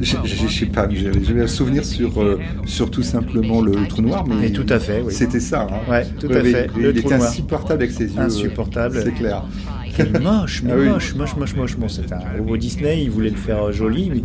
[0.00, 4.02] je je- je sais pas, j'avais un souvenir sur, euh, sur tout simplement le, trou
[4.02, 5.12] noir, mais Mais tout à fait, oui.
[5.14, 5.66] c'était ça.
[5.70, 5.90] Hein.
[5.90, 7.22] Ouais, tout Ouais, à fait, Il, le était trou noir.
[7.22, 8.20] insupportable avec ses yeux.
[8.20, 8.96] Insupportable.
[8.98, 9.44] euh, C'est clair.
[9.96, 10.88] Quel moche, mais Ah oui.
[10.88, 11.76] moche, moche, moche, moche.
[11.78, 14.22] Bon, c'était un robot Disney, il voulait le faire joli, mais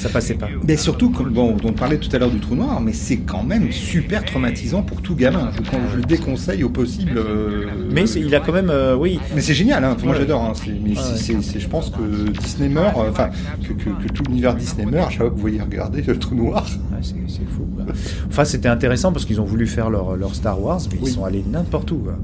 [0.00, 0.48] ça passait pas.
[0.66, 3.70] Mais surtout, bon, on parlait tout à l'heure du trou noir, mais c'est quand même
[3.70, 5.50] super traumatisant pour tout gamin.
[5.56, 7.18] Je, je le déconseille au possible.
[7.18, 9.20] euh, Mais il a quand même, euh, oui.
[9.34, 9.96] Mais c'est génial, hein.
[10.04, 10.42] moi j'adore.
[10.44, 10.52] Hein.
[10.56, 13.30] Je pense que Disney meurt, euh, enfin
[13.62, 16.34] que, que- que tout l'univers Disney meurt chaque fois que vous voyez regarder le trou
[16.34, 16.66] noir.
[16.92, 17.66] Ouais, c'est c'est fou.
[17.76, 17.84] quoi.
[18.28, 21.08] Enfin, c'était intéressant parce qu'ils ont voulu faire leur, leur Star Wars, mais Oui.
[21.08, 21.96] ils sont allés n'importe où.
[21.98, 22.16] quoi.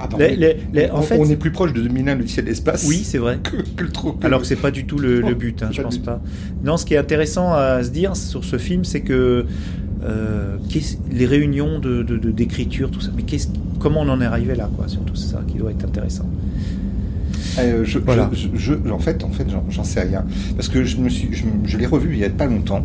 [0.00, 2.14] Ah, Les- on est- les- les- en on, fait- on est plus proche de 2001
[2.16, 2.84] le ciel et l'espace.
[2.88, 3.38] Oui, c'est vrai.
[3.42, 4.12] Que, que le trou.
[4.12, 6.20] que- Alors que c'est pas du tout le, le Non, but, hein, je pense pas.
[6.64, 9.46] Non, ce qui est intéressant à se dire sur ce film, c'est que
[10.04, 13.48] euh, qu'est-ce- les réunions de de- de- d'écriture, tout ça, mais qu'est-ce-
[13.80, 16.28] comment on en est arrivé là, quoi Surtout c'est ça qui doit être intéressant.
[17.58, 18.30] Euh, je, Voilà.
[18.32, 21.08] je- je- je- en fait, en fait, j'en- j'en sais rien parce que je me
[21.08, 22.84] suis, je, je l'ai revu il y a pas longtemps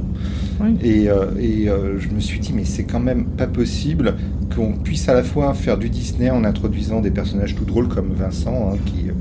[0.59, 0.75] Oui.
[0.81, 4.15] et, euh, et euh, je me suis dit mais c'est quand même pas possible
[4.55, 8.13] qu'on puisse à la fois faire du Disney en introduisant des personnages tout drôles comme
[8.13, 9.13] Vincent, hein, qui, euh,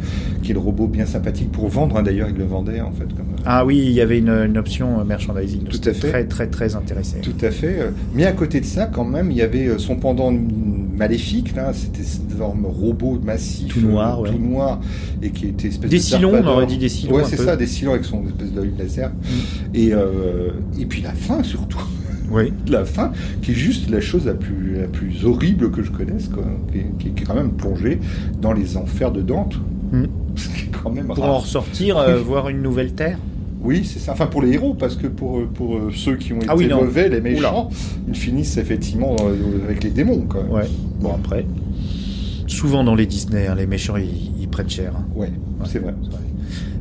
[0.42, 1.96] qui est le robot bien sympathique pour vendre.
[1.96, 3.26] hein, D'ailleurs, il le vendait en fait comme.
[3.44, 5.64] Ah oui, il y avait une, une option euh, merchandising.
[5.64, 6.08] Tout à fait.
[6.10, 7.18] Très, très, très intéressé.
[7.22, 7.76] Tout à fait.
[7.80, 11.54] euh, Mais à côté de ça, quand même, il y avait euh, son pendant maléfique,
[11.56, 11.72] là.
[11.72, 13.72] C'était cet énorme robot massif.
[13.72, 14.30] Tout noir, euh, ouais.
[14.30, 14.80] Tout noir.
[15.22, 17.56] Et qui était espèce Des de Silons, on aurait dit des Silons Ouais, c'est ça,
[17.56, 19.10] des Silons avec son espèce d'œil laser.
[19.74, 21.78] Et, euh, et puis la fin, surtout.
[22.32, 22.52] Oui.
[22.68, 26.28] La fin, qui est juste la chose la plus, la plus horrible que je connaisse,
[26.28, 26.44] quoi.
[26.72, 27.98] Qui, est- qui est- quand même plongée
[28.40, 29.56] dans les enfers de Dante.
[29.92, 30.04] Mm.
[30.36, 31.34] Ce qui est quand même Pour rare.
[31.34, 33.18] en ressortir, euh, voir une nouvelle terre.
[33.62, 34.12] Oui, c'est ça.
[34.12, 36.56] Enfin, pour les héros, parce que pour, euh, pour euh, ceux qui ont été Ah
[36.56, 36.82] oui, non.
[36.82, 37.30] mauvais, les Oula.
[37.30, 37.68] méchants,
[38.08, 39.14] ils finissent effectivement
[39.68, 40.22] avec les démons.
[40.28, 40.42] Quoi.
[40.44, 40.64] Ouais.
[41.00, 41.46] Bon après,
[42.46, 44.92] souvent dans les Disney, hein, les méchants ils, ils prennent cher.
[44.96, 45.04] hein.
[45.14, 45.30] Ouais,
[45.66, 45.94] c'est vrai.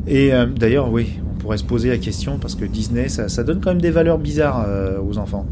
[0.07, 1.07] Et euh, d'ailleurs, oui,
[1.41, 4.63] pourrait se poser la question parce que Disney, ça, donne quand même des valeurs bizarres
[4.67, 5.45] euh, aux enfants.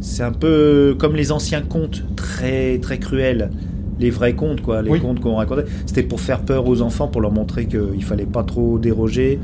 [0.00, 3.50] C'est un peu comme les anciens contes, très très cruels.
[4.00, 5.00] Les vrais contes, quoi, les Oui.
[5.00, 5.64] contes qu'on racontait.
[5.86, 9.40] C'était pour faire peur aux enfants, pour leur montrer qu'il fallait pas trop déroger.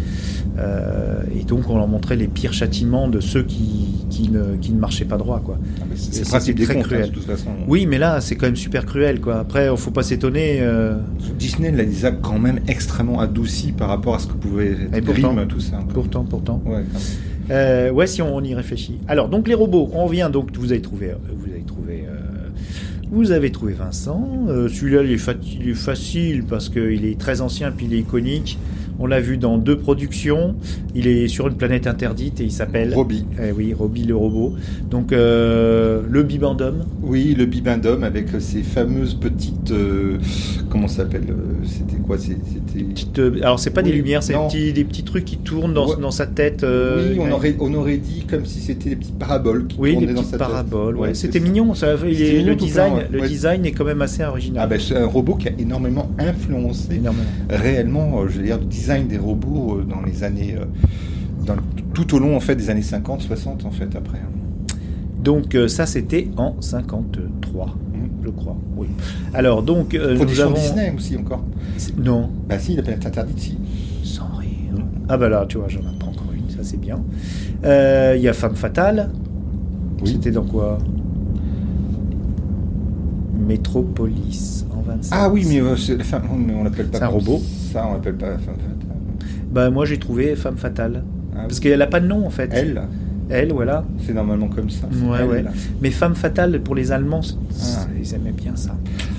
[0.58, 4.72] Euh, et donc, on leur montrait les pires châtiments de ceux qui, qui, ne, qui
[4.72, 5.58] ne marchaient pas droit, quoi.
[5.80, 7.08] Ah, c'est le principe des très contes, hein, cruel.
[7.10, 7.50] de toute façon.
[7.66, 9.36] Oui, mais là, c'est quand même super cruel, quoi.
[9.40, 10.58] Après, il faut pas s'étonner.
[10.60, 10.96] euh,
[11.38, 14.96] Disney là, les a quand même extrêmement adoucis par rapport à ce que pouvait être
[14.96, 15.34] Et pourtant.
[15.34, 15.80] Grimm, tout ça.
[15.92, 16.62] Pourtant, pourtant.
[16.64, 16.84] Ouais.
[17.50, 19.00] Euh, ouais, si on, on y réfléchit.
[19.08, 20.30] Alors, donc les robots, on revient.
[20.32, 21.73] Donc, vous avez trouvé, vous avez trouvé,
[23.10, 24.28] vous avez trouvé Vincent.
[24.48, 25.18] Euh, Celui-là, il,
[25.60, 28.58] il est facile parce qu'il est très ancien puis il est iconique.
[28.98, 30.54] On l'a vu dans deux productions.
[30.94, 33.24] Il est sur une planète interdite et il s'appelle Robbie.
[33.42, 34.54] Eh oui, Robbie le robot.
[34.90, 36.84] Donc euh, le Bibendum.
[37.02, 39.70] Oui, le bibendum avec ces fameuses petites.
[39.72, 40.18] euh,
[40.70, 42.38] comment ça s'appelle euh, C'était quoi C'était.
[42.84, 45.74] Petite, euh, alors c'est pas des lumières, c'est des petits, des petits trucs qui tournent
[45.74, 46.00] dans, Ouais.
[46.00, 46.62] dans sa tête.
[46.64, 49.90] euh, oui, on aurait, on aurait dit comme si c'était des petites paraboles qui Oui,
[49.90, 50.38] des tournaient dans sa tête.
[50.38, 50.96] paraboles.
[50.96, 51.74] Ouais, Ouais, c'était mignon.
[51.74, 53.08] Ça, il C'était est- mignon le design, plein, ouais.
[53.12, 53.28] le Ouais.
[53.28, 54.62] design est quand même assez original.
[54.64, 57.24] Ah ben, c'est un robot qui a énormément influencé Énormément.
[57.50, 60.64] réellement, je veux dire, le design des robots euh, dans les années, euh,
[61.46, 61.62] dans le-
[61.94, 64.18] tout au long en fait des années 50, 60 en fait après.
[64.18, 64.76] hein.
[65.22, 68.08] Donc euh, ça c'était en 53, Mhm.
[68.24, 68.56] je crois.
[68.76, 68.86] Oui.
[69.32, 71.42] Alors donc euh, nous avons Disney aussi encore.
[71.96, 73.58] Non, Bah si, la planète interdite, si.
[74.02, 74.50] sans rire.
[75.08, 77.00] Ah bah là tu vois j'en apprends encore une, ça c'est bien.
[77.64, 79.10] Euh, Il y a Femme fatale.
[80.02, 80.10] Oui.
[80.12, 80.78] C'était dans quoi?
[83.46, 85.16] Métropolis en 25.
[85.18, 85.74] Ah oui, mais, euh,
[86.32, 86.98] on- mais on l'appelle pas.
[86.98, 87.40] C'est un robot.
[87.74, 88.34] Ça, on l'appelle pas.
[88.34, 88.76] Enfin, fatale.
[89.50, 91.02] Bah moi j'ai trouvé Femme fatale.
[91.34, 91.60] Ah, Parce oui.
[91.62, 92.50] qu'elle a pas de nom en fait.
[92.52, 92.80] Elle,
[93.28, 93.84] Elle, voilà.
[94.06, 94.86] c'est normalement comme ça.
[94.92, 95.28] c'est Ouais, elle.
[95.28, 95.44] ouais.
[95.82, 97.20] Mais Femme fatale pour les Allemands,
[97.60, 97.86] Ah.
[98.00, 98.76] ils aimaient bien ça.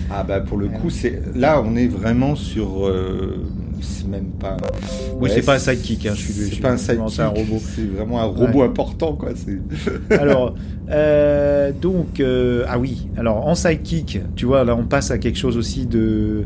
[0.10, 2.88] Ah bah pour le coup, c'est là on est vraiment sur.
[2.88, 3.44] euh,
[3.82, 4.58] c'est même pas.
[5.16, 7.10] Oui, Ouais, c'est pas un sidekick, hein, je suis- je C'est suis- pas un sidekick.
[7.10, 7.60] c'est un robot.
[7.76, 8.66] C'est vraiment un robot Ouais.
[8.66, 9.30] important quoi.
[9.36, 9.60] C'est.
[10.20, 10.56] Alors,
[10.90, 15.38] euh, donc, euh, ah oui, alors en sidekick, tu vois, là on passe à quelque
[15.40, 16.46] chose aussi de,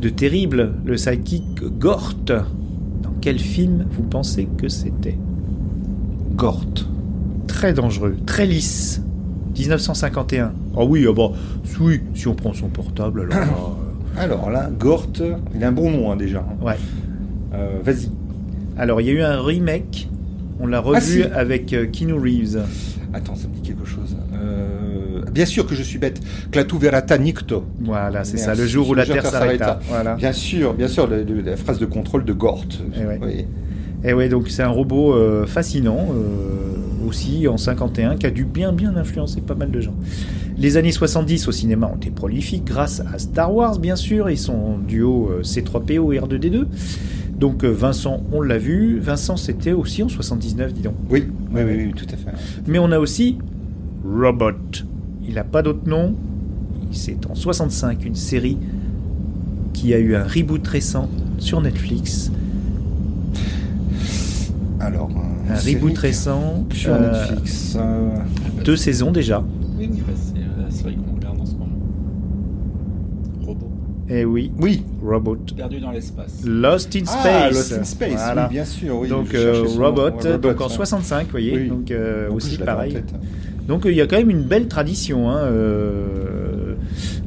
[0.00, 1.44] de terrible, le sidekick
[1.78, 2.14] Gort.
[2.26, 2.44] Dans
[3.20, 5.18] quel film vous pensez que c'était?
[6.36, 6.64] Gort.
[7.46, 9.00] Très dangereux, très lisse.
[9.56, 10.52] 1951.
[10.76, 11.30] Ah oui, ah bah,
[11.80, 13.83] oui, si on prend son portable, alors là, euh,
[14.16, 15.08] Alors là, Gort,
[15.54, 16.44] il a un bon nom hein, déjà.
[16.62, 16.74] Ouais.
[17.54, 18.10] Euh, Vas-y.
[18.78, 20.08] Alors, il y a eu un remake.
[20.60, 21.22] On l'a revu Ah, si.
[21.22, 22.62] avec euh, Keanu Reeves.
[23.12, 24.16] Attends, ça me dit quelque chose.
[24.34, 26.20] Euh, bien sûr que je suis bête.
[26.50, 27.64] Clatu verata nicto.
[27.80, 29.78] Voilà, c'est ça, le jour où la Terre s'arrêta.
[29.88, 30.14] Voilà.
[30.14, 32.64] Bien sûr, bien sûr, la phrase de contrôle de Gort.
[33.00, 33.20] Eh ouais.
[33.22, 33.46] Oui.
[34.06, 36.73] Et ouais, donc c'est un robot euh, fascinant, euh,
[37.06, 39.94] aussi en 51, qui a dû bien bien influencer pas mal de gens.
[40.56, 44.36] Les années 70 au cinéma ont été prolifiques grâce à Star Wars, bien sûr, et
[44.36, 46.66] son duo euh, C3PO et R2D2.
[47.38, 48.98] Donc euh, Vincent, on l'a vu.
[49.00, 50.94] Vincent, c'était aussi en 79, dis donc.
[51.10, 52.30] Oui, oui, oui, oui, tout à fait.
[52.66, 53.38] Mais on a aussi
[54.04, 54.84] Robot.
[55.26, 56.14] Il n'a pas d'autre nom.
[56.92, 58.58] C'est en 65, une série
[59.72, 62.30] qui a eu un reboot récent sur Netflix.
[64.84, 66.66] Alors, euh, Un reboot récent.
[66.72, 67.76] sur euh, Netflix.
[67.80, 68.08] euh,
[68.64, 69.42] Deux saisons déjà.
[69.78, 71.68] Oui, oui, bah, c'est euh, la série qu'on regarde en ce moment.
[73.44, 73.70] Robot.
[74.08, 74.82] Eh oui, Oui.
[75.02, 75.36] Robot.
[75.56, 76.42] Perdu dans l'espace.
[76.44, 77.18] Lost in Space.
[77.24, 78.44] Ah, Lost in Space, Voilà.
[78.48, 78.98] oui, bien sûr.
[78.98, 79.64] Oui, donc euh.
[79.78, 80.74] Robot, Ouais, Robot, donc en ouais.
[80.74, 81.56] 65, vous voyez.
[81.56, 81.68] Oui.
[81.68, 82.98] Donc euh, plus, aussi pareil.
[83.66, 86.53] Donc euh, il y a quand même une belle tradition, hein, euh,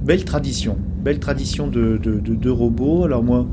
[0.08, 3.04] belle tradition, belle tradition de, de, de- de robots.
[3.04, 3.46] Alors moi,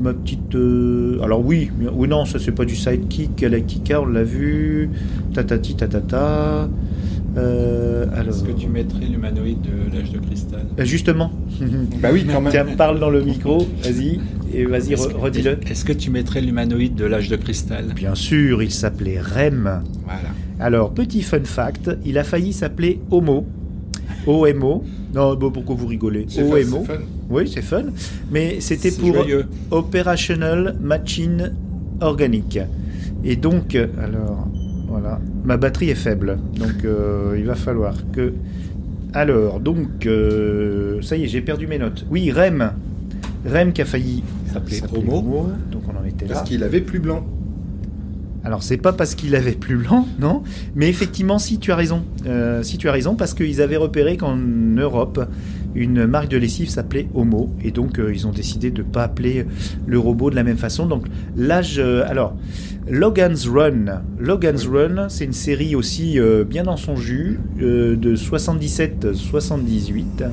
[0.00, 4.24] ma petite, euh, alors oui, oui non, ça c'est pas du sidekick, Galactica, on l'a
[4.24, 4.90] vu,
[5.32, 6.68] tatati tatata.
[7.38, 10.66] Euh, alors, Est-ce que tu mettrais l'humanoïde de l'âge de cristal?
[10.78, 11.30] Euh, justement.
[12.02, 12.50] Bah oui, quand même.
[12.52, 14.20] Tiens, parle dans le micro, vas-y,
[14.52, 15.56] et vas-y, Est-ce re- que- redis-le.
[15.70, 17.86] Est-ce que tu mettrais l'humanoïde de l'âge de cristal?
[17.96, 19.82] Bien sûr, il s'appelait Rem.
[20.04, 20.28] Voilà.
[20.60, 23.46] Alors, petit fun fact, il a failli s'appeler Homo.
[24.26, 24.84] OMO.
[25.14, 26.26] Non, bon, pourquoi vous rigolez?
[26.28, 26.84] Fun, OMO.
[26.84, 26.98] fun.
[27.30, 27.84] Oui, c'est fun.
[28.30, 29.46] Mais c'était pour joyeux.
[29.70, 31.52] Operational Machine
[32.00, 32.58] Organic.
[33.24, 34.48] Et donc, alors,
[34.88, 36.38] voilà, ma batterie est faible.
[36.58, 38.32] Donc, euh, il va falloir que.
[39.14, 42.06] Alors, donc, euh, ça y est, j'ai perdu mes notes.
[42.10, 42.72] Oui, Rem.
[43.46, 45.48] Rem qui a failli s'appeler Homo.
[45.70, 46.34] Donc, on en était là.
[46.34, 47.26] Parce qu'il avait plus blanc.
[48.44, 50.42] Alors c'est pas parce qu'il avait plus blanc, non,
[50.74, 54.16] mais effectivement si tu as raison, Euh, si tu as raison parce qu'ils avaient repéré
[54.16, 55.28] qu'en Europe
[55.74, 59.46] une marque de lessive s'appelait Homo et donc euh, ils ont décidé de pas appeler
[59.86, 60.84] le robot de la même façon.
[60.86, 62.36] Donc l'âge, euh, alors
[62.88, 70.24] Logan's Run, Logan's Run, c'est une série aussi euh, bien dans son jus de 77-78.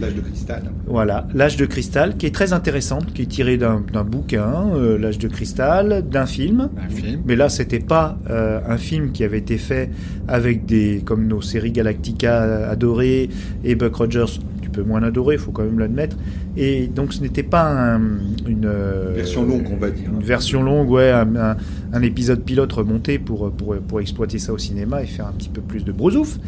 [0.00, 0.62] L'âge de cristal.
[0.86, 5.18] Voilà, L'âge de cristal, qui est très intéressante, qui est tiré d'un bouquin, euh, L'âge
[5.18, 6.68] de cristal, d'un film.
[6.84, 7.20] Un film.
[7.26, 9.90] Mais là, c'était pas euh, un film qui avait été fait
[10.28, 13.28] avec des, comme nos séries Galactica adorées
[13.64, 16.16] et Buck Rogers, tu peux moins adorer, il faut quand même l'admettre.
[16.56, 18.00] Et donc, ce n'était pas un-
[18.46, 20.10] une euh, Version longue, on va dire.
[20.12, 21.56] Une version longue, ouais, un, un-
[21.92, 25.48] un épisode pilote remonté pour, pour, pour exploiter ça au cinéma et faire un petit
[25.48, 26.38] peu plus de brosouf.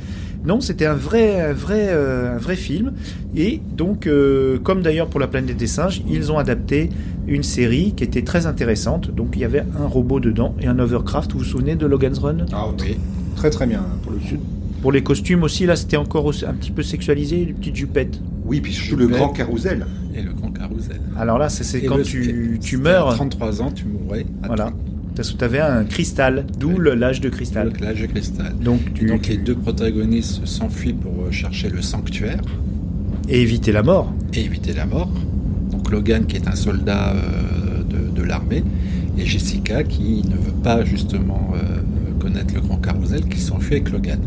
[0.45, 2.93] Non, c'était un vrai, un vrai, euh, un vrai film.
[3.37, 6.89] Et donc, euh, comme d'ailleurs pour La planète des singes, ils ont adapté
[7.29, 9.15] une série qui était très intéressante.
[9.15, 11.33] Donc, il y avait un robot dedans et un overcraft.
[11.33, 12.39] Vous vous souvenez de Logan's Run?
[12.53, 12.97] Ah, oui.
[13.37, 14.43] Très très bien pour le coup.
[14.83, 18.21] Pour les costumes aussi, là, c'était encore un petit peu sexualisé, les petites jupettes.
[18.45, 19.87] Oui, puis surtout le grand carrousel.
[20.15, 21.01] Et le grand carrousel.
[21.17, 22.03] Alors là, c'est quand le-
[22.59, 23.11] tu, meurs.
[23.11, 24.27] À 33 ans, tu mourrais.
[24.43, 24.65] à Voilà.
[24.65, 24.75] 30.
[25.15, 27.69] Parce que tu avais un cristal, d'où l'âge de cristal.
[27.69, 28.55] Donc l'âge de cristal.
[28.63, 32.41] Donc, Et tu, donc les deux protagonistes s'enfuient pour euh, chercher le sanctuaire
[33.29, 34.13] et éviter la mort.
[34.33, 35.11] et éviter la mort.
[35.71, 38.65] Donc Logan qui est un soldat euh, de, de l'armée
[39.19, 41.59] et Jessica qui ne veut pas justement euh,
[42.19, 44.21] connaître le grand carrousel qui s'enfuit avec Logan.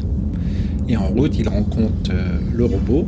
[0.87, 3.07] Et en route, il rencontre euh, le robot,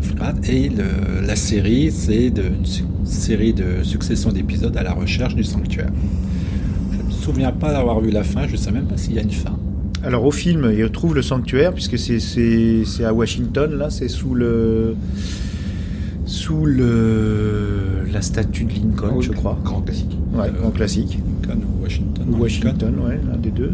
[0.00, 2.66] Frat, et le- la série, c'est une
[3.06, 5.90] série de succession d'épisodes à la recherche du sanctuaire.
[7.24, 9.14] Je ne me souviens pas d'avoir vu la fin, je ne sais même pas s'il
[9.14, 9.56] y a une fin.
[10.02, 14.08] Alors au film, il retrouve le sanctuaire puisque c'est c'est c'est à Washington là, c'est
[14.08, 14.94] sous le
[16.26, 19.58] sous le la statue de Lincoln, Ah oui, je crois.
[19.64, 20.18] Grand classique.
[20.34, 21.18] Ouais, Euh, grand classique.
[21.42, 23.72] Lincoln ou Washington Ou Washington, ouais, l'un des deux.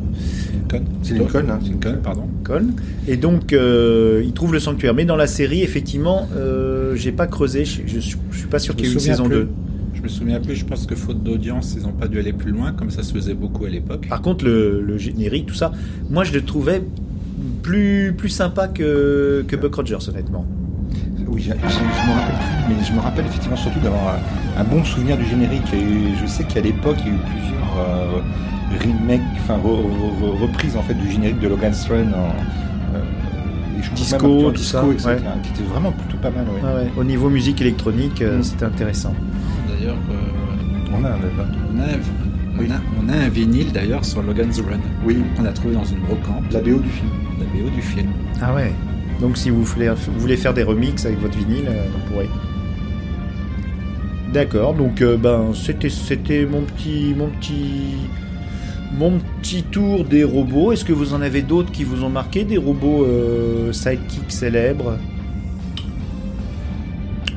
[0.52, 0.84] Lincoln.
[1.02, 2.22] C'est Lincoln, hein, c'est Lincoln, pardon.
[2.48, 2.66] Lincoln.
[3.08, 4.94] Et donc euh, il trouve le sanctuaire.
[4.94, 7.64] Mais dans la série, effectivement, euh, j'ai pas creusé.
[7.64, 9.34] Je, je, suis- je suis pas sûr Je qu'il y ait une saison plus.
[9.34, 9.48] 2.
[10.00, 12.52] Je me souviens plus, je pense que faute d'audience, ils n'ont pas dû aller plus
[12.52, 14.06] loin, comme ça se faisait beaucoup à l'époque.
[14.08, 15.72] Par contre, le, le générique, tout ça,
[16.08, 16.82] moi je le trouvais
[17.62, 20.46] plus plus sympa que que Buck Rogers, honnêtement.
[21.28, 24.14] Oui, je, je, je me rappelle plus, mais je me rappelle effectivement surtout d'avoir
[24.56, 25.72] un, un bon souvenir du générique.
[25.74, 28.20] Et je sais qu'à l'époque, il y a eu plusieurs euh,
[28.82, 32.34] remakes, enfin re- re- re- reprises en fait du générique de Logan's Run en
[32.96, 33.00] euh,
[33.94, 35.16] Disco, tout disco, ça, etc., ouais.
[35.42, 36.44] qui était vraiment plutôt pas mal.
[36.46, 36.62] ouais.
[36.84, 36.90] Ouais.
[36.96, 38.42] Au niveau musique électronique, euh, Mm.
[38.42, 39.14] c'était intéressant.
[39.80, 41.46] D'ailleurs, euh, On a un là-bas.
[41.74, 42.68] on, a, on, Oui.
[42.70, 44.78] a, on a un vinyle d'ailleurs sur Logan's Run.
[45.06, 47.08] Oui, qu'on a trouvé dans une brocante, la BO du film.
[47.38, 48.08] la BO du film.
[48.42, 48.72] Ah ouais.
[49.20, 52.28] Donc si vous voulez, vous voulez faire des remixes avec votre vinyle, euh, vous pourrez.
[54.32, 57.96] D'accord, donc euh, ben c'était c'était mon petit mon petit
[58.96, 60.72] mon petit tour des robots.
[60.72, 64.98] Est-ce que vous en avez d'autres qui vous ont marqué, des robots euh, sidekick célèbres?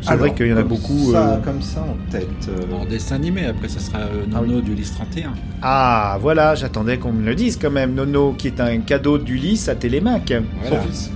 [0.06, 1.12] C'est vrai qu'il y en a beaucoup.
[1.12, 2.28] Ça, euh, Comme ça en tête.
[2.50, 5.34] euh, En dessin animé, après, ça sera euh, Nono d'Ulysse 31.
[5.62, 7.94] Ah voilà, j'attendais qu'on me le dise quand même.
[7.94, 10.34] Nono, qui est un cadeau d'Ulysse à Télémac.
[10.64, 10.78] Voilà.
[10.84, 11.12] Son fils.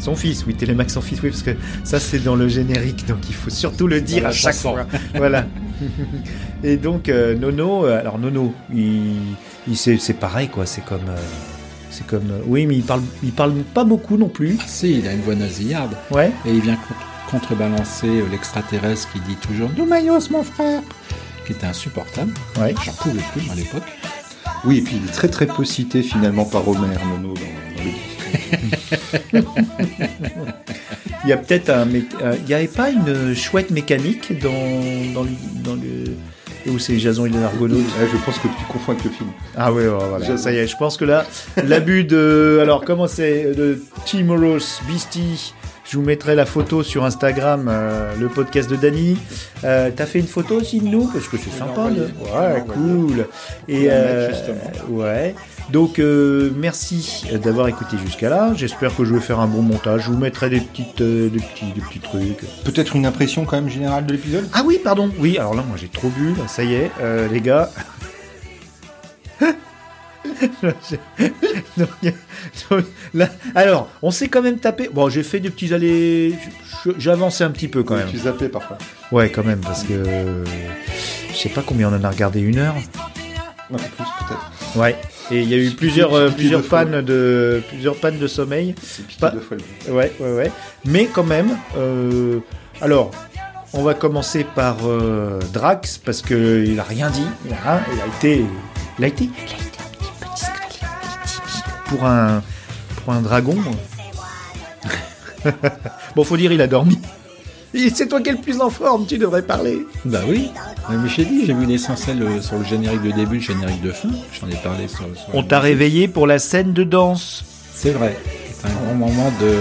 [0.00, 1.50] Son fils, oui, Télémac, son fils, oui, parce que
[1.82, 4.86] ça c'est dans le générique, donc il faut surtout le dire à chaque fois.
[5.16, 5.44] voilà.
[6.62, 9.14] Et donc euh, Nono, euh, alors Nono, il,
[9.66, 11.16] il c'est, c'est pareil quoi, c'est comme, euh,
[11.90, 14.56] c'est comme, oui, mais il parle, il parle pas beaucoup non plus.
[14.60, 15.96] Ah si, il a une voix nasillarde.
[16.12, 16.30] Ouais.
[16.46, 16.94] Et il vient contre-
[17.30, 20.80] contrebalancer euh, l'extraterrestre qui dit toujours Doumayos, mon frère
[21.46, 22.32] Qui était insupportable.
[22.60, 22.74] Ouais.
[22.84, 23.82] J'en pouvais plus à l'époque.
[24.64, 27.40] Oui, et puis il est très très peu cité finalement par Homer, Nono, dans,
[27.76, 29.42] dans le.
[31.24, 35.12] Il y a peut-être un, mé- euh, il y avait pas une chouette mécanique dans,
[35.12, 35.30] dans le,
[35.62, 37.84] dans le, où c'est Jason et les Argonautes.
[38.00, 39.28] Ah, je pense que tu confonds avec le film.
[39.56, 40.24] Ah oui, voilà, voilà.
[40.24, 40.42] Jason.
[40.44, 41.26] ça y est, je pense que là,
[41.64, 45.52] l'abus de, alors comment c'est, de Timorous Beastie,
[45.90, 49.16] je vous mettrai la photo sur Instagram, euh, le podcast de Dany.
[49.64, 51.06] Euh, T'as fait une photo aussi de nous?
[51.06, 51.88] Parce que c'est sympa.
[51.90, 53.26] de- Ouais, cool.
[53.68, 54.30] Et euh,
[54.90, 55.34] ouais.
[55.70, 55.98] Donc
[56.56, 58.52] merci d'avoir écouté jusqu'à là.
[58.54, 60.02] J'espère que je vais faire un bon montage.
[60.04, 62.40] Je vous mettrai des petites, des petits, des petits trucs.
[62.64, 64.46] Peut-être une impression quand même générale de l'épisode?
[64.54, 65.10] Ah oui, pardon.
[65.18, 66.30] Oui, alors là, moi j'ai trop bu.
[66.38, 66.90] Là, ça y est,
[67.30, 67.70] les gars.
[71.76, 71.88] Donc,
[72.70, 74.88] donc, là, alors, on s'est quand même tapé.
[74.92, 76.34] Bon, j'ai fait des petits allers.
[77.06, 78.08] avancé un petit peu quand même.
[78.10, 78.78] Tu zappais parfois.
[79.12, 79.94] Ouais, quand même, parce que
[81.32, 82.74] je sais pas combien on en a regardé une heure.
[83.72, 84.76] Un peu plus peut-être.
[84.78, 84.96] Ouais.
[85.30, 88.74] Et il y a eu plusieurs, euh, plusieurs pannes de, plusieurs pannes de sommeil.
[89.20, 89.34] Pas-
[89.90, 90.50] Ouais, ouais, ouais.
[90.86, 92.38] Mais quand même, euh,
[92.80, 93.10] alors,
[93.74, 97.26] on va commencer par euh, Drax parce que il a rien dit.
[97.66, 98.44] hein, il a été,
[98.98, 99.77] il a été, il a été
[101.88, 102.42] pour un,
[103.04, 103.56] pour un dragon.
[106.16, 106.98] bon, faut dire, il a dormi.
[107.94, 109.86] C'est toi qui es le plus en forme, tu devrais parler.
[110.04, 110.50] Bah oui.
[110.88, 113.92] Mais j'ai dit, j'ai vu l'essentiel euh, sur le générique de début, le générique de
[113.92, 114.08] fin.
[114.40, 115.04] J'en ai parlé sur.
[115.14, 117.44] sur On t'a réveillé pour la scène de danse.
[117.74, 118.16] C'est vrai.
[118.52, 119.52] C'est un grand moment de.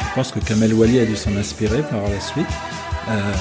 [0.00, 2.46] Je pense que Kamel Wally a dû s'en inspirer par la suite.
[3.08, 3.12] Euh...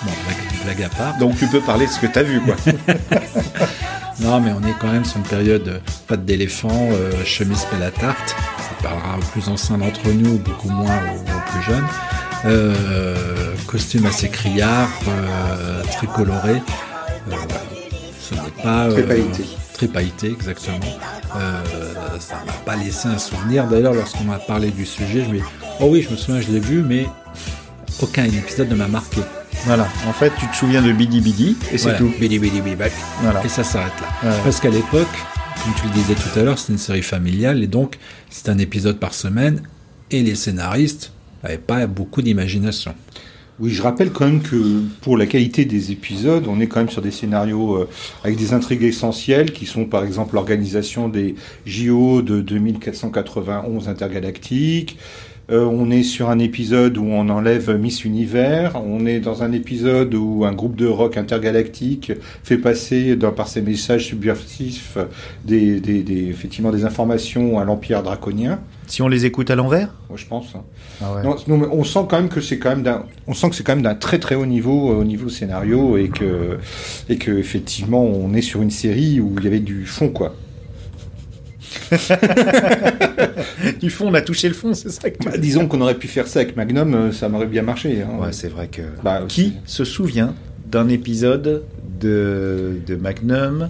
[0.00, 1.18] Bon, blague, blague à part.
[1.18, 2.54] Donc tu peux parler de ce que t'as vu, quoi.
[4.20, 5.78] Non, mais on est quand même sur une période euh,
[6.08, 8.30] patte d'éléphant, euh, chemise pelle à tarte.
[8.58, 11.86] Ça parlera aux plus anciens d'entre nous, beaucoup moins aux, aux plus jeunes.
[12.46, 16.60] Euh, costume assez criard, euh, très coloré.
[18.20, 19.44] Ce n'est pas Très pailleté.
[19.74, 20.78] très pailleté, exactement.
[22.18, 23.66] Ça m'a pas laissé un souvenir.
[23.68, 25.44] D'ailleurs, lorsqu'on m'a parlé du sujet, je me dis
[25.80, 27.06] oh oui, je me souviens, je l'ai vu, mais
[28.02, 29.20] aucun épisode ne m'a marqué.
[29.68, 29.86] Voilà.
[30.08, 31.98] En fait, tu te souviens de Bidi Bidi et c'est Voilà.
[31.98, 32.10] tout.
[32.18, 32.90] Bidi, bidi, bidi, bac.
[33.20, 33.44] Voilà.
[33.44, 34.30] Et ça s'arrête là.
[34.30, 34.36] Ouais.
[34.42, 35.06] Parce qu'à l'époque,
[35.62, 37.98] comme tu le disais tout à l'heure, c'est une série familiale et donc
[38.30, 39.60] c'est un épisode par semaine
[40.10, 42.94] et les scénaristes n'avaient pas beaucoup d'imagination.
[43.60, 46.88] Oui, je rappelle quand même que pour la qualité des épisodes, on est quand même
[46.88, 47.88] sur des scénarios euh,
[48.24, 51.34] avec des intrigues essentielles qui sont par exemple l'organisation des
[51.66, 54.96] JO de 2491 intergalactiques.
[55.50, 58.76] Euh, on est sur un épisode où on enlève Miss Univers.
[58.84, 62.12] On est dans un épisode où un groupe de rock intergalactique
[62.44, 64.98] fait passer dans, par ses messages subversifs
[65.46, 68.60] des, des, des- effectivement des informations à l'Empire draconien.
[68.88, 69.94] Si on les écoute à l'envers?
[70.14, 70.52] Je pense.
[71.02, 71.22] Ah ouais.
[71.22, 73.56] Non, non, mais on sent quand même que c'est quand même d'un, on sent que
[73.56, 76.58] c'est quand même d'un très très haut niveau euh, au niveau scénario et que
[77.08, 80.34] et que effectivement on est sur une série où il y avait du fond quoi.
[83.80, 85.94] Du fond, on a touché le fond, c'est ça que tu Bah, disons qu'on aurait
[85.98, 88.02] pu faire ça avec Magnum, euh, ça m'aurait bien marché.
[88.02, 88.18] Hein.
[88.20, 88.82] Ouais, c'est vrai que.
[89.02, 90.34] Bah, Qui se souvient
[90.66, 91.62] d'un épisode
[92.00, 93.68] de, de Magnum,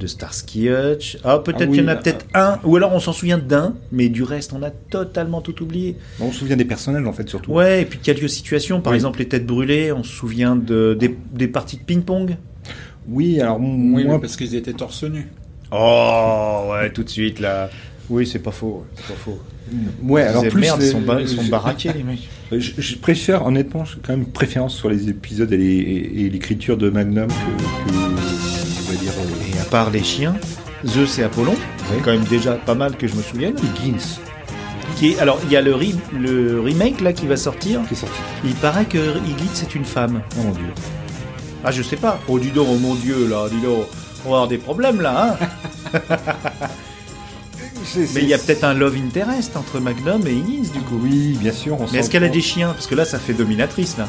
[0.00, 1.18] de Starsky Hutch?
[1.24, 3.38] Ah, peut-être Ah oui, qu'il y en a peut-être un, ou alors on s'en souvient
[3.38, 5.96] d'un, mais du reste, on a totalement tout oublié.
[6.20, 7.52] On se souvient des personnages en fait surtout.
[7.52, 8.96] Ouais, et puis de quelques situations, par Oui.
[8.96, 12.36] exemple les têtes brûlées, on se souvient de, des, des parties de ping-pong?
[13.08, 15.28] Oui, alors Oui, moi, parce qu'ils étaient torse nu.
[15.72, 17.68] Oh, ouais, tout de suite là.
[18.08, 19.38] Oui, c'est pas faux, c'est pas faux.
[20.04, 22.28] ouais, alors plus merde, les- ils sont, ba- ils sont je- baraqués les mecs.
[22.52, 26.30] Je, je préfère honnêtement, j'ai quand même préférence sur les épisodes et, les- et- et
[26.30, 27.32] l'écriture de Magnum que,
[27.92, 30.36] que on va dire euh, Et à part les chiens,
[30.86, 31.56] Zeus et Apollon,
[31.90, 33.54] c'est quand même déjà pas mal que je me souvienne.
[33.58, 33.98] Higgins
[34.96, 37.80] Qui est, alors, il y a le, re- le remake là qui va sortir.
[37.88, 38.14] qui est sorti.
[38.44, 40.22] Il paraît que Higgins c'est une femme.
[40.38, 40.68] Oh mon dieu.
[41.64, 42.20] Ah, je sais pas.
[42.28, 43.86] Oh, dis donc, oh mon dieu, là, dis donc.
[44.26, 45.98] On va avoir des problèmes là, hein.
[48.14, 50.98] Mais il y a peut-être un love interest entre Magnum et Higgins du coup.
[51.02, 51.80] Oui, bien sûr.
[51.80, 52.72] On Mais est-ce qu'elle a des chiens?
[52.72, 54.08] Parce que là, ça fait dominatrice là.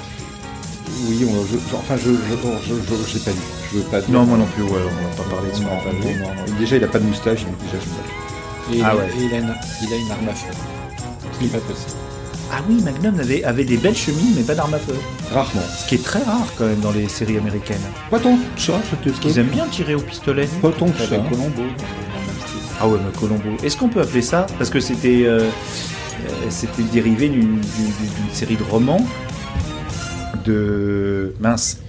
[1.08, 3.32] Oui, on- je- enfin, je, je, je, je- pas.
[3.72, 4.00] Je veux pas.
[4.02, 5.84] dire- Non, moi non plus, ouais, on va pas parler de ce qu'on Non, a
[5.84, 6.20] pas non, vu.
[6.20, 6.60] non, non.
[6.60, 9.08] Déjà, il a pas de moustache, donc déjà, je me Et il, Ah ouais.
[9.18, 10.52] et il a une, il a une arme à feu.
[11.34, 11.92] Ce qui n'est pas possible.
[12.52, 14.96] Ah oui, Magnum avait, avait des belles chemises, mais pas d'armes à feu.
[15.32, 15.62] Rarement.
[15.78, 17.82] Ce qui est très rare quand même dans les séries américaines.
[18.10, 20.48] Pas tant que ça, c'était Parce qu'ils aiment bien tirer au pistolet.
[20.62, 21.04] Pas tant que ça.
[21.16, 21.64] Avec Colombo.
[22.80, 23.50] Ah ouais, mais Colombo.
[23.64, 25.50] Est-ce qu'on peut appeler ça Parce que c'était euh, euh,
[26.50, 27.60] c'était dérivé d'une
[28.32, 29.06] série de romans
[30.46, 31.80] de mince.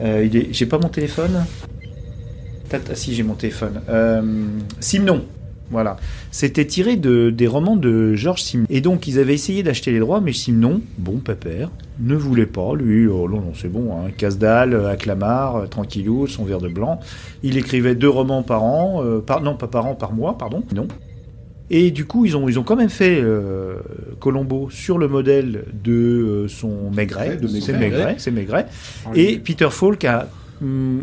[0.00, 1.44] Euh, est- J'ai pas mon téléphone.
[2.70, 3.82] Tata- Ah si, j'ai mon téléphone.
[3.90, 4.22] Euh,
[4.80, 5.24] Simon.
[5.72, 5.96] Voilà.
[6.30, 8.66] C'était tiré de, des romans de Georges Simon.
[8.70, 12.74] Et donc, ils avaient essayé d'acheter les droits, mais Simon, bon pépère, ne voulait pas.
[12.74, 17.00] Lui, oh non, non, c'est bon, hein, casse-dalle, acclamar, euh, tranquillou, son verre de blanc.
[17.42, 20.62] Il écrivait deux romans par an, euh, par, non, pas par an, par mois, pardon,
[20.74, 20.86] non.
[21.70, 23.76] Et du coup, ils ont, ils ont quand même fait euh,
[24.20, 27.38] Colombo sur le modèle de euh, son Maigret.
[27.62, 28.16] C'est Maigret.
[28.18, 28.66] C'est Maigret.
[29.06, 29.38] Ah, Et.
[29.38, 30.28] Peter Falk a,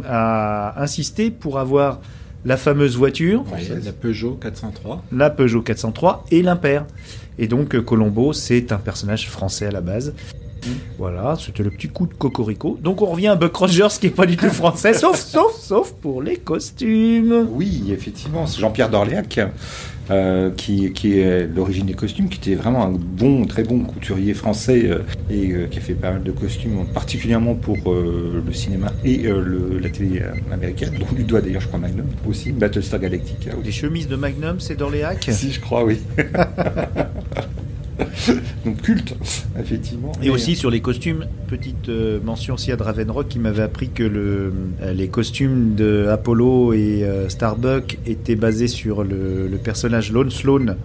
[0.08, 2.02] a insisté pour avoir
[2.46, 3.44] la fameuse voiture,
[3.84, 5.04] la Peugeot 403.
[5.12, 6.86] la Peugeot 403 et l'Impair.
[7.38, 10.14] Et donc euh, Colombo, c'est un personnage français à la base.
[10.98, 12.78] Voilà, c'était le petit coup de cocorico.
[12.82, 15.94] Donc on revient à Buck Rogers qui est pas du tout français, sauf, sauf, sauf
[15.94, 17.48] pour les costumes.
[17.52, 19.40] Oui, effectivement, c'est Jean-Pierre d'Orléac
[20.12, 24.34] euh, qui, qui est l'origine des costumes, qui était vraiment un bon, très bon couturier
[24.34, 25.00] français euh,
[25.30, 29.80] et euh, qui a fait pas mal de costumes, particulièrement pour le cinéma et le-
[29.82, 33.52] la télé américaine, dont lui doit d'ailleurs, je crois, Magnum aussi, Battlestar Galactica.
[33.62, 33.72] Les aussi.
[33.72, 35.28] chemises de Magnum, c'est d'Orléac?
[35.32, 36.00] Si, je crois, oui.
[38.66, 39.16] Donc culte,
[39.60, 40.12] effectivement.
[40.22, 44.04] Et aussi sur les costumes, petite euh, mention aussi à Dravenrock qui m'avait appris que
[44.04, 50.12] le, euh, les costumes de Apollo et euh, Starbuck étaient basés sur le, le personnage
[50.12, 50.76] Lone Sloan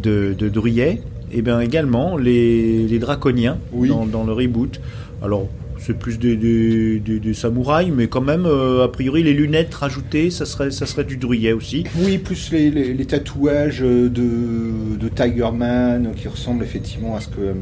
[0.00, 1.02] de, de Druyet.
[1.32, 3.88] Et bien également les, les draconiens Oui.
[3.88, 4.80] dans, dans le reboot.
[5.22, 5.48] Alors
[5.86, 9.74] c'est plus des, des, des- des samouraïs, mais quand même, euh, a priori, les lunettes
[9.74, 11.84] rajoutées, ça serait, ça serait du Druyet aussi.
[12.02, 17.28] Oui, plus les, les- les tatouages de, de Tiger Man qui ressemblent effectivement à ce
[17.28, 17.52] que euh,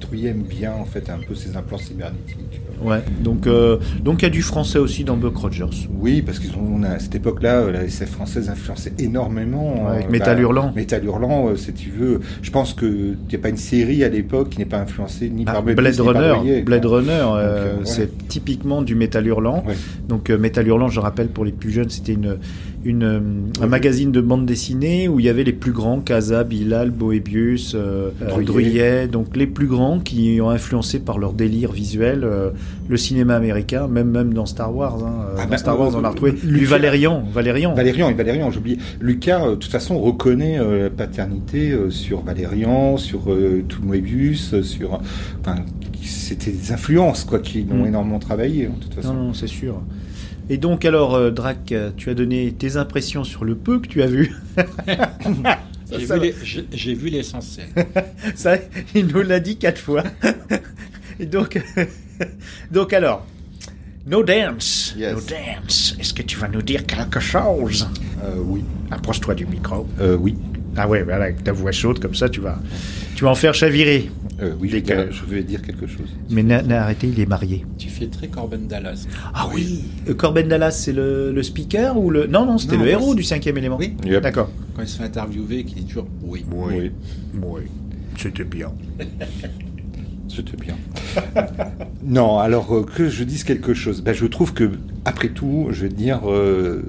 [0.00, 2.60] Druyet aime bien, en fait, un peu ses implants cybernétiques.
[2.82, 2.98] Ouais.
[3.20, 5.88] Donc, euh, donc il y a du français aussi dans Buck Rogers.
[6.00, 9.86] Oui, parce qu'ils ont, on a- à cette époque-là, la SF française influençait énormément.
[9.86, 10.72] Ouais, avec Métal Hurlant.
[10.74, 12.20] Métal Hurlant, euh, si tu veux.
[12.42, 15.44] Je pense qu'il n'y a pas une série à l'époque qui n'est pas influencée ni
[15.46, 16.84] Ah, par Blade ni par Runner, Blade.
[16.84, 17.84] Runner, euh, euh, ouais.
[17.84, 19.64] c'est typiquement du métal hurlant.
[19.66, 19.74] Ouais.
[20.08, 22.36] Donc euh, métal hurlant, je rappelle pour les plus jeunes, c'était une,
[22.84, 23.20] une euh,
[23.62, 27.74] un magazine de bande dessinée où il y avait les plus grands, Casa, Bilal, Boebius,
[27.74, 28.10] euh,
[29.10, 32.26] donc les plus grands qui ont influencé par leur délire visuel
[32.88, 34.98] le cinéma américain, même même dans Star Wars.
[35.04, 35.26] hein.
[35.38, 37.74] Ah dans bah, Star Wars, on a retrouvé Lucas- du Valérian, Valérian.
[37.74, 38.78] Valérian et Valérian, j'ai oublié.
[39.00, 43.22] Lucas, de toute façon, reconnaît la paternité sur Valérian, sur
[43.68, 45.00] tout Moebius, sur.
[45.40, 45.56] Enfin,
[46.08, 47.88] c'était des influences, quoi, qui l'ont Mm.
[47.88, 49.14] énormément travaillé, de toute façon.
[49.14, 49.80] Non, non, c'est sûr.
[50.50, 54.02] Et donc alors, euh, Drac, tu as donné tes impressions sur le peu que tu
[54.02, 54.32] as vu.
[56.72, 57.66] J'ai vu les- l'essentiel.
[58.34, 58.56] Ça,
[58.94, 60.02] il nous l'a dit quatre fois.
[61.20, 61.62] Et donc,
[62.72, 63.24] donc alors,
[64.06, 64.94] No Dance.
[64.98, 65.14] Yes.
[65.14, 65.96] No dance.
[66.00, 67.88] Est-ce que tu vas nous dire quelque chose?
[68.22, 68.64] Euh, oui.
[68.90, 69.86] Approche-toi du micro.
[70.00, 70.34] Euh, oui.
[70.76, 72.58] Ah ouais, voilà, avec ta voix chaude comme ça, tu vas,
[73.24, 74.10] vas en faire chavirer.
[74.42, 76.08] Euh, oui, je vais, dire, que- je vais dire quelque chose.
[76.30, 77.64] Mais arrêté, il est marié.
[77.78, 79.06] tu fais très Corben Dallas.
[79.32, 79.84] Ah oui.
[80.08, 83.22] Euh, Corben Dallas, c'est le, le speaker ou le Non, non, c'était le héros du
[83.22, 83.76] cinquième élément.
[83.78, 83.94] Oui.
[84.04, 84.22] Yep.
[84.22, 84.50] D'accord.
[84.74, 86.44] Quand il se fait interviewer, qu'il dit toujours oui.
[86.50, 86.90] Oui.
[87.40, 87.62] Oui.
[88.16, 88.72] C'était bien.
[90.28, 90.74] C'était bien.
[92.04, 94.02] non, alors euh, que je dise quelque chose.
[94.02, 94.70] Ben, je trouve que,
[95.04, 96.82] après tout, je vais dire, euh,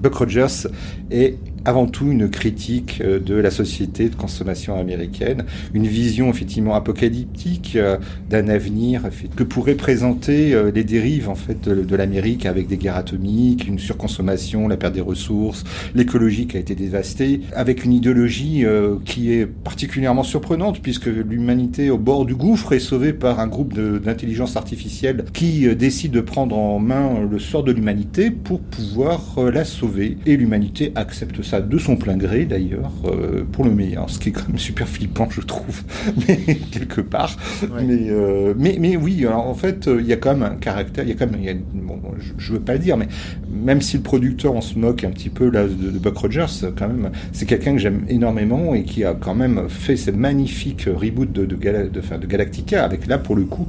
[0.00, 0.68] Buck Rogers
[1.10, 6.74] est avant tout une critique euh, de la société de consommation américaine, une vision effectivement
[6.74, 7.96] apocalyptique euh,
[8.28, 9.02] d'un avenir
[9.36, 13.66] que pourraient présenter euh, les dérives en fait de, de l'Amérique avec des guerres atomiques,
[13.66, 18.64] une surconsommation, la perte des ressources, l'écologie qui a été dévastée, avec une idéologie
[19.04, 23.74] qui est particulièrement surprenante puisque l'humanité au bord du gouffre est sauvée par un groupe
[23.74, 29.64] d'intelligence artificielle qui décide de prendre en main le sort de l'humanité pour pouvoir la
[29.64, 30.18] sauver.
[30.26, 34.30] Et l'humanité accepte ça de son plein gré d'ailleurs, euh, pour le meilleur, ce qui
[34.30, 35.82] est quand même super flippant je trouve,
[36.28, 36.36] mais
[36.70, 37.36] quelque part.
[37.62, 37.82] Ouais.
[37.84, 40.56] Mais, euh, mais, mais oui, alors, en fait, euh, il y a quand même un
[40.56, 42.74] caractère, il y a quand même, il y a- bon, bon, je, je veux pas
[42.74, 43.08] le dire, mais
[43.50, 46.46] même si le producteur, on se moque un petit peu là de, de Buck Rogers,
[46.76, 50.86] quand même, c'est quelqu'un que j'aime énormément et qui a quand même fait ces magnifiques
[50.92, 53.66] reboots de, de, de, enfin, de Galactica, avec là, pour le coup,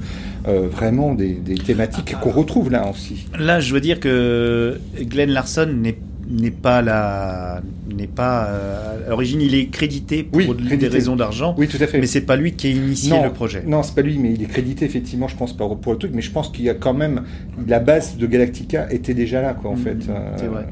[0.47, 3.27] euh, vraiment des, des thématiques qu'on retrouve là aussi.
[3.39, 5.97] Là, je veux dire que Glenn Larson n'est
[6.29, 7.61] n'est pas la
[7.95, 11.77] n'est pas euh, à l'origine il est crédité pour Oui, des raisons d'argent Oui, tout
[11.79, 11.99] à fait.
[11.99, 14.33] mais c'est pas lui qui a initié non, le projet Non, c'est pas lui, mais
[14.33, 16.11] il est crédité effectivement, je pense, pour, pour le truc.
[16.13, 17.23] Mais je pense qu'il y a quand même
[17.67, 19.97] la base de Galactica était déjà là, quoi, en Mhm, fait.
[20.09, 20.67] Euh, c'est vrai.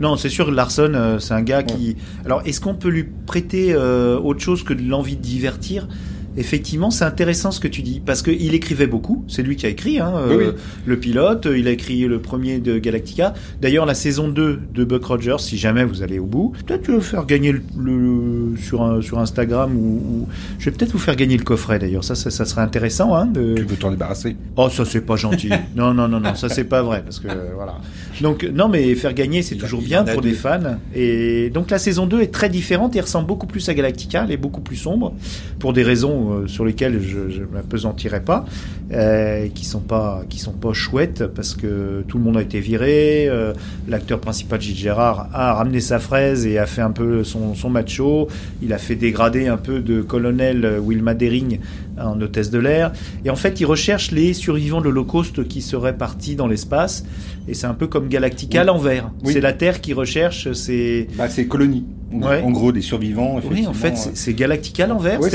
[0.00, 3.72] non c'est sûr Larson euh, c'est un gars qui alors est-ce qu'on peut lui prêter
[3.74, 5.88] euh, autre chose que de l'envie de divertir?
[6.36, 9.24] Effectivement, c'est intéressant ce que tu dis parce qu'il écrivait beaucoup.
[9.28, 11.48] C'est lui qui a écrit hein, euh, Oui, le pilote.
[11.56, 13.34] Il a écrit le premier de Galactica.
[13.60, 17.00] D'ailleurs, la saison 2 de Buck Rogers, si jamais vous allez au bout, peut-être vais
[17.00, 19.80] faire gagner le, le- sur un, sur Instagram ou,
[20.24, 20.28] ou-
[20.58, 21.78] je vais peut-être vous faire gagner le coffret.
[21.78, 23.14] D'ailleurs, ça, ça, ça serait intéressant.
[23.14, 23.54] Hein, de...
[23.56, 25.50] Tu veux t'en débarrasser Oh, ça c'est pas gentil.
[25.76, 27.76] non, non, non, non, ça c'est pas vrai parce que euh, voilà.
[28.20, 30.78] Donc non, mais faire gagner c'est toujours bien pour des fans.
[30.94, 34.24] Et donc la saison 2 est très différente et ressemble beaucoup plus à Galactica.
[34.24, 35.14] Elle est beaucoup plus sombre
[35.58, 38.44] pour des raisons euh, sur lesquelles je, je m'apesantirai pas,
[38.92, 43.26] euh, qui sont pas sont pas chouettes parce que tout le monde a été viré.
[43.28, 43.52] euh,
[43.88, 47.70] L'acteur principal Gilles Gérard a ramené sa fraise et a fait un peu son, son
[47.70, 48.28] macho.
[48.62, 51.58] Il a fait dégrader un peu de colonel euh, Wilma Dering
[52.00, 52.92] en hôtesse de l'air.
[53.24, 57.04] Et en fait, il recherche les survivants de l'Holocauste qui seraient partis dans l'espace.
[57.48, 59.10] Et c'est un peu comme Galactica à l'envers.
[59.24, 59.32] Oui.
[59.32, 61.08] C'est la Terre qui recherche ces...
[61.16, 61.84] Bah, c'est colonie.
[62.12, 62.40] En, Ouais.
[62.40, 63.40] en gros, des survivants.
[63.50, 65.20] Oui, en fait, c'est- Galactica à l'envers.
[65.20, 65.28] Ouais,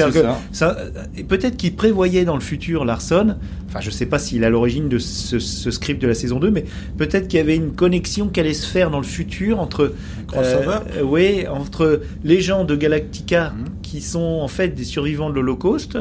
[1.27, 3.35] peut-être qu'il prévoyait dans le futur Larson,
[3.71, 6.39] enfin je sais pas s'il est à l'origine de ce, ce script de la saison
[6.39, 6.65] 2, mais
[6.97, 9.93] peut-être qu'il y avait une connexion qui allait se faire dans le futur entre,
[10.35, 13.65] euh, oui, entre les gens de Galactica Mhm.
[13.81, 15.97] qui sont en fait des survivants de l'Holocauste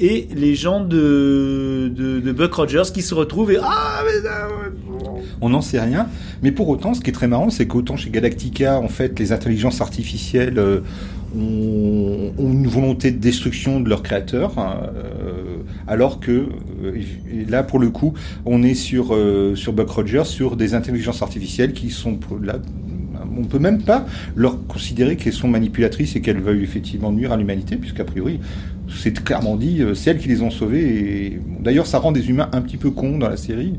[0.00, 5.20] et les gens de, de, de Buck Rogers qui se retrouvent et ah mais euh,
[5.40, 6.08] On n'en sait rien.
[6.42, 9.32] Mais pour autant, ce qui est très marrant, c'est qu'autant chez Galactica, en fait, les
[9.32, 10.80] intelligences artificielles euh,
[11.36, 15.53] ont, une volonté de destruction de leur créateur, hein, euh,
[15.86, 16.48] alors que
[16.84, 17.02] euh,
[17.48, 21.72] là, pour le coup, on est sur euh, sur Buck Rogers, sur des intelligences artificielles
[21.72, 22.58] qui sont là.
[23.36, 24.06] On peut même pas
[24.36, 28.38] leur considérer qu'elles sont manipulatrices et qu'elles veulent effectivement nuire à l'humanité, puisqu'a priori,
[28.88, 32.48] c'est clairement dit, euh, c'est elles qui les ont bon, d'ailleurs, ça rend des humains
[32.52, 33.74] un petit peu cons dans la série.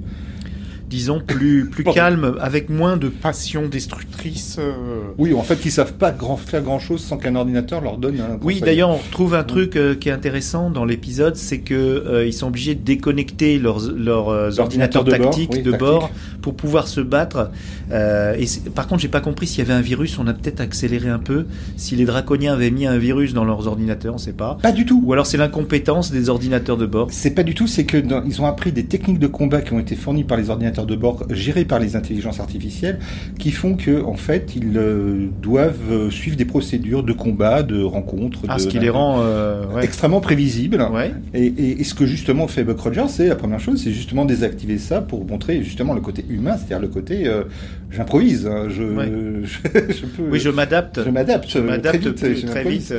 [0.96, 4.56] Disons plus plus calme, avec moins de passion destructrice.
[4.60, 5.02] euh.
[5.18, 8.20] Oui, en fait, ils savent pas grand, faire grand chose sans qu'un ordinateur leur donne
[8.22, 11.74] un Oui, d'ailleurs, on retrouve un truc euh, qui est intéressant dans l'épisode, c'est que
[11.76, 15.72] euh, ils sont obligés de déconnecter leurs, leurs euh, ordinateurs de bord, tactiques oui, de
[15.72, 15.80] tactique.
[15.86, 16.10] bord
[16.42, 17.52] pour pouvoir se battre.
[17.92, 20.18] Et par contre, j'ai pas compris s'il y avait un virus.
[20.20, 21.46] On a peut-être accéléré un peu.
[21.76, 24.58] Si les draconiens avaient mis un virus dans leurs ordinateurs, on sait pas.
[24.62, 25.02] Pas du tout.
[25.06, 27.08] Ou alors c'est l'incompétence des ordinateurs de bord.
[27.12, 29.74] C'est pas du tout, c'est que dans- ils ont appris des techniques de combat qui
[29.74, 33.00] ont été fournies par les ordinateurs de bord, gérés par les intelligences artificielles,
[33.40, 37.82] qui font que, en fait, ils euh, doivent euh, suivre des procédures de combat, de
[37.84, 39.84] rencontres, Ah, de, ce qui les rend euh, ouais.
[39.84, 40.82] extrêmement prévisibles.
[40.94, 41.12] Ouais.
[41.34, 44.26] Et, et- et ce que justement fait Buck Rogers, c'est la première chose, c'est justement
[44.26, 47.44] désactiver ça pour montrer justement le côté humain, c'est-à-dire le côté euh,
[47.92, 49.12] j'improvise, hein, je, Ouais.
[49.44, 51.02] je, je peux, Oui, je m'adapte.
[51.04, 52.94] je m'adapte, Je m'adapte très vite, plus- très vite.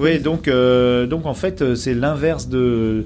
[0.00, 0.48] Oui, donc,
[1.08, 3.04] donc en fait, c'est l'inverse de.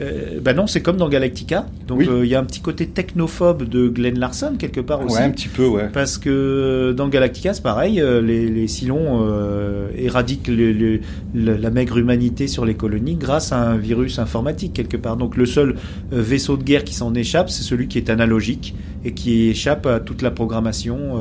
[0.00, 1.66] Euh, bah non, c'est comme dans Galactica.
[1.86, 2.08] Donc Oui.
[2.08, 5.16] euh, il y a un petit côté technophobe de Glenn Larson quelque part aussi.
[5.16, 5.88] Ouais, un petit peu, ouais.
[5.92, 11.00] Parce que dans Galactica, c'est pareil, euh, les, les Cylons euh, éradiquent le- le-
[11.34, 15.16] le- la maigre humanité sur les colonies grâce à un virus informatique quelque part.
[15.16, 15.74] Donc le seul
[16.10, 18.74] vaisseau de guerre qui s'en échappe, c'est celui qui est analogique
[19.04, 21.16] et qui échappe à toute la programmation,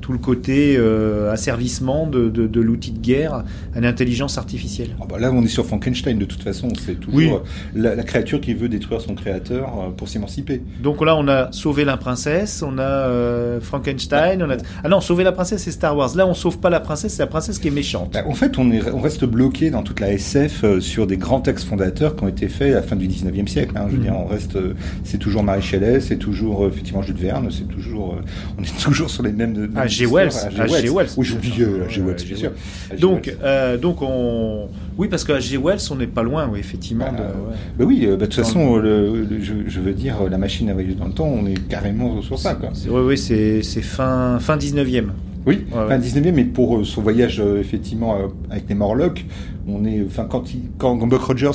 [0.00, 3.44] tout le côté euh, asservissement de, de, de l'outil de guerre
[3.74, 4.90] à l'intelligence artificielle.
[5.00, 6.68] Ah bah là, on est sur Frankenstein de toute façon.
[6.84, 7.30] C'est toujours Oui.
[7.30, 7.38] euh,
[7.74, 10.62] la, la créature qui veut détruire son créateur euh, pour s'émanciper.
[10.82, 14.56] Donc là, on a sauvé la princesse, on a euh, Frankenstein, on a...
[14.84, 16.14] Ah non, sauver la princesse, c'est Star Wars.
[16.16, 18.12] Là, on sauve pas la princesse, c'est la princesse qui est méchante.
[18.14, 21.40] Bah, en fait, on, est, on reste bloqué dans toute la SF sur des grands
[21.40, 23.72] textes fondateurs qui ont été faits à la fin du 19e siècle.
[23.76, 23.86] hein.
[23.88, 24.04] Je veux Mhm.
[24.04, 24.56] dire, on reste,
[25.04, 28.16] c'est toujours Marie Shelley, c'est toujours effectivement Jules Verne, c'est toujours,
[28.58, 29.52] on est toujours sur les mêmes.
[29.52, 30.04] mêmes Ah, G.
[30.04, 30.24] histoires.
[30.24, 30.34] Wells.
[30.58, 30.88] Ah, Ah, G.
[30.88, 31.08] Wells.
[31.16, 32.00] Oui, j'ai oublié euh, G.
[32.00, 32.52] Ouais, Wells, bien sûr.
[32.90, 32.96] Ah.
[32.96, 35.58] Donc, euh, donc on, oui, parce qu'à G.
[35.58, 37.06] Wells, on n'est pas loin, oui, effectivement.
[37.10, 37.56] Bah, de- ouais.
[37.78, 41.06] Bah oui, euh, bah, de toute façon, je, veux dire, la machine à voyager dans
[41.06, 42.58] le temps, on est carrément sur ça.
[42.88, 45.10] Oui, oui, c'est fin fin 19e.
[45.46, 45.98] Oui, Ouais, fin ouais.
[45.98, 48.18] 19e, mais pour euh, son voyage effectivement
[48.50, 49.24] avec les Morlocks,
[49.68, 51.50] on est, enfin quand, il, quand Buck Rogers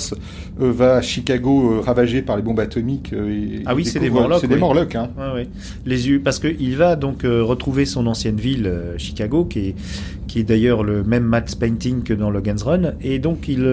[0.62, 4.00] euh, va à Chicago euh, ravagé par les bombes atomiques, euh, et- Ah oui, c'est
[4.00, 4.42] des Morlocks.
[4.42, 4.56] C'est des.
[4.58, 5.10] Morlocks, hein.
[5.86, 9.76] Les parce qu'il va donc retrouver son ancienne ville, Chicago, qui est,
[10.28, 13.66] qui est d'ailleurs le même matte painting que dans Logan's Run, et donc il,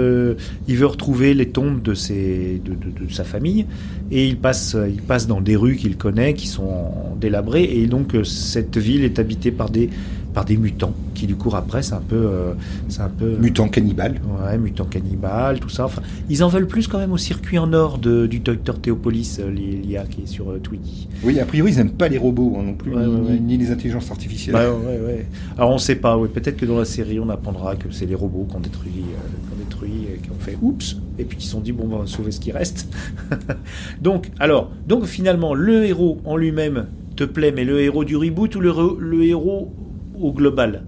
[0.69, 3.67] il veut retrouver les tombes de, ses, de, de- de sa famille,
[4.11, 8.15] et il passe, il passe dans des rues qu'il connaît, qui sont délabrées, et donc
[8.25, 9.91] cette ville est habitée par des
[10.35, 11.83] par des mutants qui lui courent après.
[11.83, 12.53] C'est un peu, euh,
[12.89, 14.21] c'est un peu Mutant cannibale.
[14.45, 15.85] Ouais, mutant cannibale, tout ça.
[15.85, 19.39] Enfin, ils en veulent plus quand même au circuit en or de, du docteur Théopolis,
[19.41, 21.09] euh, l'IA qui est sur euh, Twiggy.
[21.25, 23.29] Oui, a priori, ils n'aiment pas les robots hein, non plus, Ouais, ni, ouais, ni-
[23.29, 23.39] ouais.
[23.41, 24.55] ni les intelligences artificielles.
[24.55, 25.27] Ouais, ouais, ouais.
[25.59, 28.47] Alors on sait pas, peut-être que dans la série on apprendra que c'est les robots
[28.49, 31.47] qui ont détruit, euh, qui ont détruit, et qui ont fait oups, et puis qui
[31.47, 32.89] se sont dit bon, on va sauver ce qui reste.
[34.01, 38.55] donc, alors, donc finalement, le héros en lui-même te plaît, mais le héros du reboot
[38.57, 39.73] ou le héros
[40.19, 40.85] au global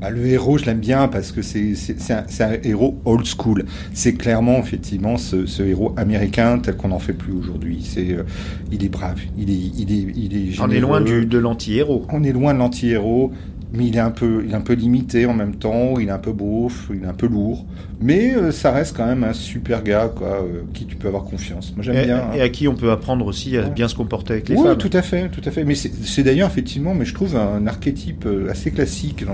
[0.00, 1.74] Bah, le héros, je l'aime bien parce que c'est
[2.10, 3.64] un, héros old school.
[3.92, 7.80] C'est clairement, effectivement, ce, ce héros américain tel qu'on n'en fait plus aujourd'hui.
[7.82, 8.24] C'est, euh,
[8.70, 10.60] il est brave, il est, il est, il est.
[10.60, 11.20] On est loin généreux.
[11.20, 12.04] du, de l'anti-héros.
[12.12, 13.32] On est loin de l'anti-héros,
[13.76, 15.98] mais il est un peu, il est un peu limité en même temps.
[15.98, 17.64] Il est un peu beauf, il est un peu lourd,
[18.00, 21.24] mais euh, ça reste quand même un super gars, quoi, euh, qui tu peux avoir
[21.24, 21.72] confiance.
[21.76, 22.18] Moi, j'aime Et, bien.
[22.18, 22.34] hein.
[22.34, 24.78] et à qui on peut apprendre aussi à bien se comporter avec les oui, femmes.
[24.78, 25.64] tout à fait, tout à fait.
[25.64, 29.32] Mais c'est d'ailleurs effectivement, mais je trouve un archétype euh, assez classique dans,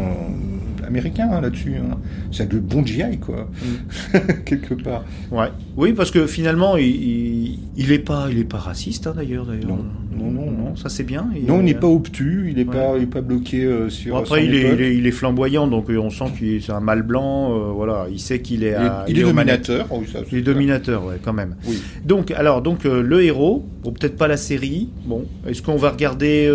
[0.93, 1.75] américain hein, là-dessus.
[1.77, 1.97] hein.
[2.31, 3.49] C'est le bon GI quoi,
[4.45, 5.05] quelque part.
[5.31, 5.49] Ouais.
[5.77, 9.47] Oui, parce que finalement, il, il, il est pas, il est pas raciste hein, d'ailleurs.
[9.47, 9.69] d'ailleurs.
[9.69, 9.85] Non.
[10.15, 11.27] Non, non, non, ça c'est bien.
[11.49, 12.77] non, il n'est euh, pas obtus, il n'est ouais.
[12.77, 14.15] pas, il est pas bloqué euh, sur.
[14.15, 16.61] Bon, après, il est, il, est, il est flamboyant, donc euh, on sent qu'il est
[16.61, 17.51] c'est un mâle blanc.
[17.57, 18.69] euh, voilà, il sait qu'il est.
[18.69, 19.67] Il est- à- il est aux manettes.
[19.69, 21.57] dominateur, oui, ça, il est dominateur, ouais, quand même.
[21.67, 21.81] Oui.
[22.05, 24.91] Donc, alors, donc euh, le héros, bon, peut-être pas la série.
[25.07, 26.47] Bon, est-ce qu'on va regarder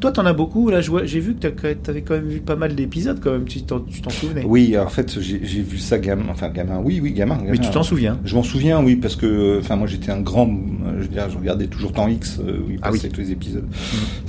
[0.00, 0.80] Toi, t'en as beaucoup là.
[0.80, 3.44] J'ai vu que t'avais quand même vu pas mal d'épisodes, quand même.
[3.44, 7.12] Tu tu t'en souvenais Oui, en fait, j'ai vu ça gamin, enfin gamin, oui, oui,
[7.12, 7.38] gamin.
[7.40, 7.58] Mais gamin.
[7.58, 8.18] tu t'en souviens?
[8.24, 10.48] Je m'en souviens, oui, parce que, enfin, moi, j'étais un grand,
[10.96, 13.32] je veux dire, je regardais toujours Temps X, euh, où il Ah passait tous les
[13.32, 13.66] épisodes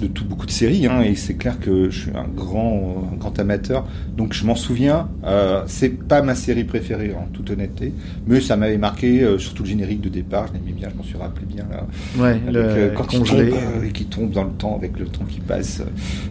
[0.01, 3.15] de tout beaucoup de séries, hein, et c'est clair que je suis un grand, un
[3.17, 3.85] grand amateur,
[4.17, 5.09] donc je m'en souviens.
[5.25, 7.93] Euh, c'est pas ma série préférée, en toute honnêteté,
[8.27, 11.03] mais ça m'avait marqué, euh, surtout le générique de départ, je l'aimais bien, je m'en
[11.03, 11.65] suis rappelé bien.
[11.69, 11.85] Là,
[12.17, 15.05] Ouais, Avec, le euh, quand il tombe, et qui tombe dans le temps avec le
[15.05, 15.81] temps qui passe,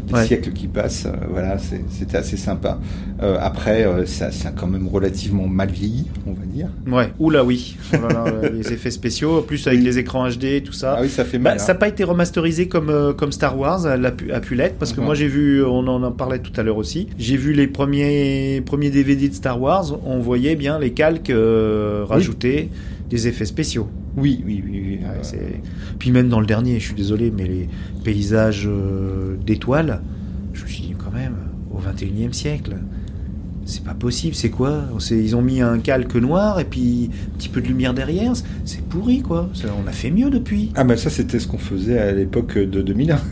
[0.09, 0.27] les Ouais.
[0.27, 2.79] siècles qui passent, voilà, c'était assez sympa.
[3.21, 6.69] Euh, après, euh, ça, ça a quand même relativement mal vieilli, on va dire.
[6.87, 7.77] Ouais, oula oui.
[7.93, 10.95] Oh là là, euh, les effets spéciaux, plus avec les écrans HD, tout ça.
[10.99, 11.59] Ah oui, ça fait Bah, mal.
[11.59, 11.75] Ça hein.
[11.75, 14.77] n'a pas été remasterisé comme, euh, comme Star Wars à, la pu- à pu l'être,
[14.79, 15.07] parce que Mhm.
[15.07, 18.63] moi j'ai vu, on en en parlait tout à l'heure aussi, j'ai vu les premiers,
[18.65, 21.33] premiers DVD de Star Wars, on voyait bien les calques
[22.07, 22.71] rajouter
[23.11, 23.89] des effets spéciaux.
[24.17, 24.83] Oui, oui, oui.
[24.85, 25.61] oui, Ouais,
[25.99, 27.69] Puis même dans le dernier, je suis désolé, mais les
[28.05, 28.69] paysages
[29.45, 30.01] d'étoiles,
[30.53, 31.35] je me suis dit quand même,
[31.79, 32.77] au 21e siècle,
[33.65, 34.85] c'est pas possible, c'est quoi?
[35.11, 38.33] Ils ont mis un calque noir et puis un petit peu de lumière derrière,
[38.65, 39.49] c'est pourri quoi.
[39.55, 40.71] Ça, On a fait mieux depuis.
[40.75, 43.19] Ah, bah ça, c'était ce qu'on faisait à l'époque de 2001.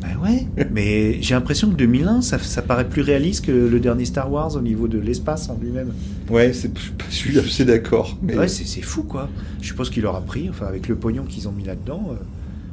[0.00, 4.04] Ben ouais, mais j'ai l'impression que 2001, ça, ça paraît plus réaliste que le dernier
[4.04, 5.92] Star Wars au niveau de l'espace en lui-même.
[6.30, 6.70] Ouais, c'est,
[7.10, 8.16] je suis assez d'accord.
[8.22, 9.28] Mais Ouais, c'est fou quoi.
[9.60, 12.10] Je suppose qu'il leur a pris, enfin avec le pognon qu'ils ont mis là-dedans.
[12.12, 12.14] euh,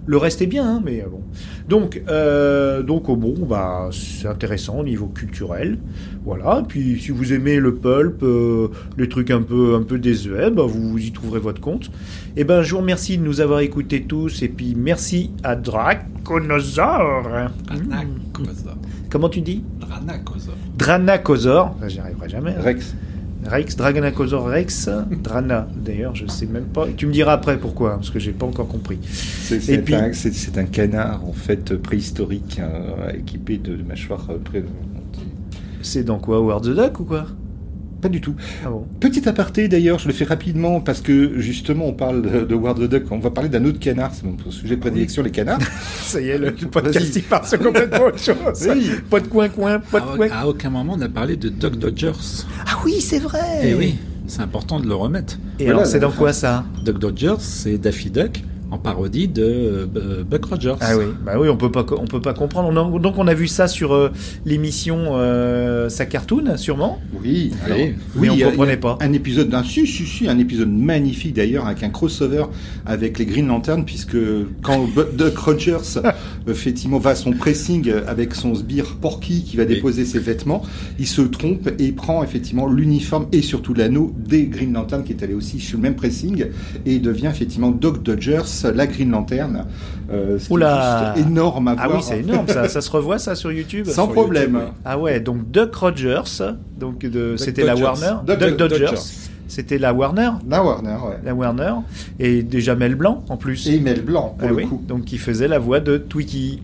[0.08, 1.22] Le reste est bien, hein, mais euh, bon.
[1.68, 5.80] Donc, euh, donc oh, bon, bah, c'est intéressant au niveau culturel.
[6.24, 6.60] Voilà.
[6.64, 10.51] Et puis, si vous aimez le pulp, euh, les trucs un peu, un peu désuets,
[10.51, 11.89] bah, vous, vous y trouverez votre compte.
[12.38, 14.43] Et ben, je vous remercie de nous avoir écoutés tous.
[14.43, 17.24] Et puis, merci à Draconosaur.
[17.66, 18.78] Dranacosaur.
[19.10, 19.64] Comment tu dis?
[19.80, 20.53] Dranacosaur.
[20.78, 21.76] Dranacosaur.
[21.88, 22.51] J'y arriverai jamais.
[22.51, 22.62] hein.
[22.62, 22.93] Rex.
[23.48, 24.89] Rex, Draganacosaur Rex,
[25.24, 25.68] Drana.
[25.76, 26.88] D'ailleurs, je sais même pas.
[26.98, 29.00] Tu me diras après pourquoi, parce que j'ai pas encore compris.
[29.04, 30.12] C'est, puis- un,
[30.58, 34.64] un canard, en fait, préhistorique, euh, équipé de mâchoires euh, pré-
[35.82, 37.26] C'est dans quoi Howard the Duck ou quoi?
[38.06, 38.36] Pas du tout.
[38.64, 42.53] Ah bon Petit aparté d'ailleurs, je le fais rapidement parce que justement on parle de,
[42.53, 45.32] Ward the Duck, on va parler d'un autre canard, c'est mon sujet de prédilection, les
[45.32, 45.58] canards.
[46.03, 48.68] Ça y est, le podcast il part sur complètement autre chose.
[48.70, 48.91] Oui.
[49.10, 50.28] Pas de coin-coin, pas de À, coin.
[50.32, 52.12] à aucun moment on a parlé de Doc Dodgers.
[52.68, 53.39] Ah oui, c'est vrai.
[53.64, 53.95] Eh oui,
[54.28, 55.39] c'est important de le remettre.
[55.58, 56.64] Et Voilà, alors, c'est dans quoi ça?
[56.84, 58.43] Doc Dodgers, c'est Daffy Duck
[58.76, 60.76] en parodie de euh, Buck Rogers.
[60.82, 62.69] Ah oui, bah oui, on peut pas, on peut pas comprendre.
[62.71, 64.11] On a- donc on a vu ça sur euh,
[64.45, 66.99] l'émission euh, sa cartoon, sûrement?
[67.23, 67.93] Oui, alors, Oui.
[68.15, 68.97] Mais on a- comprenait pas.
[69.01, 72.45] Un épisode d'un si, si, si, un épisode magnifique d'ailleurs avec un crossover
[72.86, 74.17] avec les Green Lantern puisque
[74.61, 76.01] quand Bu- Duck Rogers
[76.47, 80.63] effectivement va à son pressing avec son sbire Porky qui va déposer ses vêtements,
[80.99, 85.13] il se trompe et il prend effectivement l'uniforme et surtout l'anneau des Green Lantern qui
[85.13, 86.45] est allé aussi sur le même pressing
[86.86, 88.41] et il devient effectivement Doc Dodgers,
[88.72, 89.66] la Green Lantern.
[90.11, 91.13] Euh, ce qui Oula.
[91.16, 91.97] est juste énorme à Ah voir.
[91.99, 92.47] oui, c'est énorme.
[92.47, 93.86] ça, ça se revoit ça sur YouTube.
[93.88, 94.53] Sans Sur problème.
[94.53, 94.82] YouTube, oui.
[94.86, 96.24] Ah ouais, donc Duck Rogers,
[96.80, 97.76] donc de, c'était la.
[97.76, 98.13] Warner.
[98.26, 99.01] Duck Duck Dodgers, Dodgers.
[99.47, 101.20] c'était la Warner, La Warner, ouais.
[101.24, 101.74] la Warner,
[102.20, 103.68] et déjà Mel Blanc en plus.
[103.68, 104.82] Et Mel Blanc pour Ah le oui, coup.
[104.88, 106.61] donc qui faisait la voix de Twiki.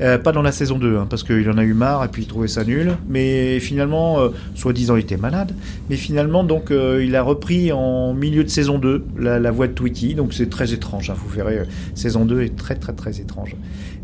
[0.00, 2.22] Euh, pas dans la saison 2, hein, parce qu'il en a eu marre et puis
[2.22, 2.92] il trouvait ça nul.
[3.08, 5.54] Mais finalement, euh, soi-disant, il était malade.
[5.90, 9.66] Mais finalement, donc, euh, il a repris en milieu de saison 2 la, la voix
[9.68, 10.14] de Twiki.
[10.14, 11.58] Donc c'est très étrange, hein, vous verrez.
[11.58, 11.64] euh,
[11.94, 13.54] saison 2 est très très très étrange.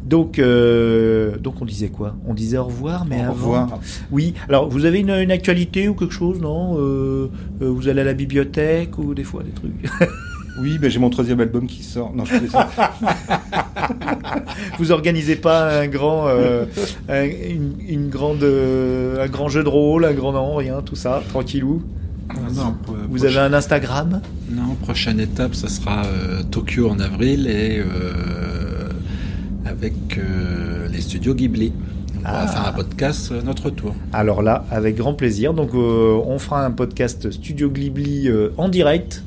[0.04, 2.16] Donc, euh, donc on disait quoi?
[2.26, 3.32] On disait au revoir, mais Au avant?
[3.32, 3.80] revoir.
[4.10, 4.32] Oui.
[4.48, 6.76] Alors, vous avez une, une actualité ou quelque chose, non?
[6.78, 7.28] Euh,
[7.62, 9.72] euh, Vous allez à la bibliothèque ou des fois des trucs?
[10.60, 12.12] Oui, ben, j'ai mon troisième album qui sort.
[12.14, 12.68] Non, je fais ça.
[14.78, 16.64] Vous organisez pas un grand, euh,
[17.08, 20.96] un, une, une grande, euh, un grand jeu de rôle, un grand non, rien, tout
[20.96, 21.82] ça, tranquillou.
[22.30, 24.20] Ah non, pour- Vous prochain- avez un Instagram?
[24.50, 28.88] Non, prochaine étape, ça sera euh, Tokyo en avril et euh,
[29.64, 31.72] avec euh, les studios Ghibli.
[32.18, 32.46] On va Ah.
[32.48, 33.94] faire un podcast notre tour.
[34.12, 35.54] Alors là, avec grand plaisir.
[35.54, 39.22] Donc, euh, on fera un podcast Studio Ghibli euh, en direct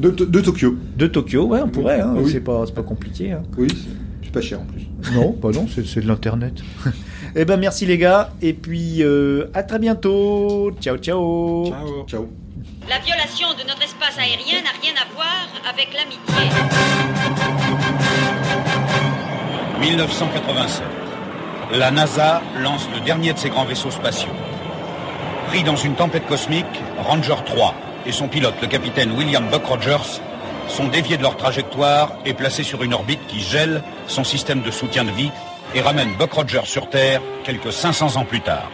[0.00, 0.74] De, de- de Tokyo.
[0.96, 1.44] de Tokyo.
[1.46, 2.00] Ouais, on pourrait.
[2.00, 2.30] Hein, Oui.
[2.32, 3.32] C'est pas, c'est pas compliqué.
[3.32, 3.42] hein.
[3.58, 4.86] Oui, c'est- pas cher en plus.
[5.12, 6.54] Non, bah non, c'est c'est de l'internet.
[7.34, 8.30] eh ben, merci les gars.
[8.40, 10.70] Et puis, euh, à très bientôt.
[10.80, 11.66] Ciao, ciao.
[11.66, 12.06] Ciao.
[12.06, 12.28] Ciao.
[12.88, 16.48] La violation de notre espace aérien n'a rien à voir avec l'amitié.
[19.80, 20.82] 1987.
[21.76, 24.30] La NASA lance le dernier de ses grands vaisseaux spatiaux.
[25.48, 26.66] Pris dans une tempête cosmique,
[27.04, 27.74] Ranger 3
[28.06, 30.20] et son pilote, le capitaine William Buck Rogers,
[30.68, 34.70] sont déviés de leur trajectoire et placés sur une orbite qui gèle son système de
[34.70, 35.30] soutien de vie
[35.74, 38.70] et ramène Buck Rogers sur Terre quelques 500 ans plus tard.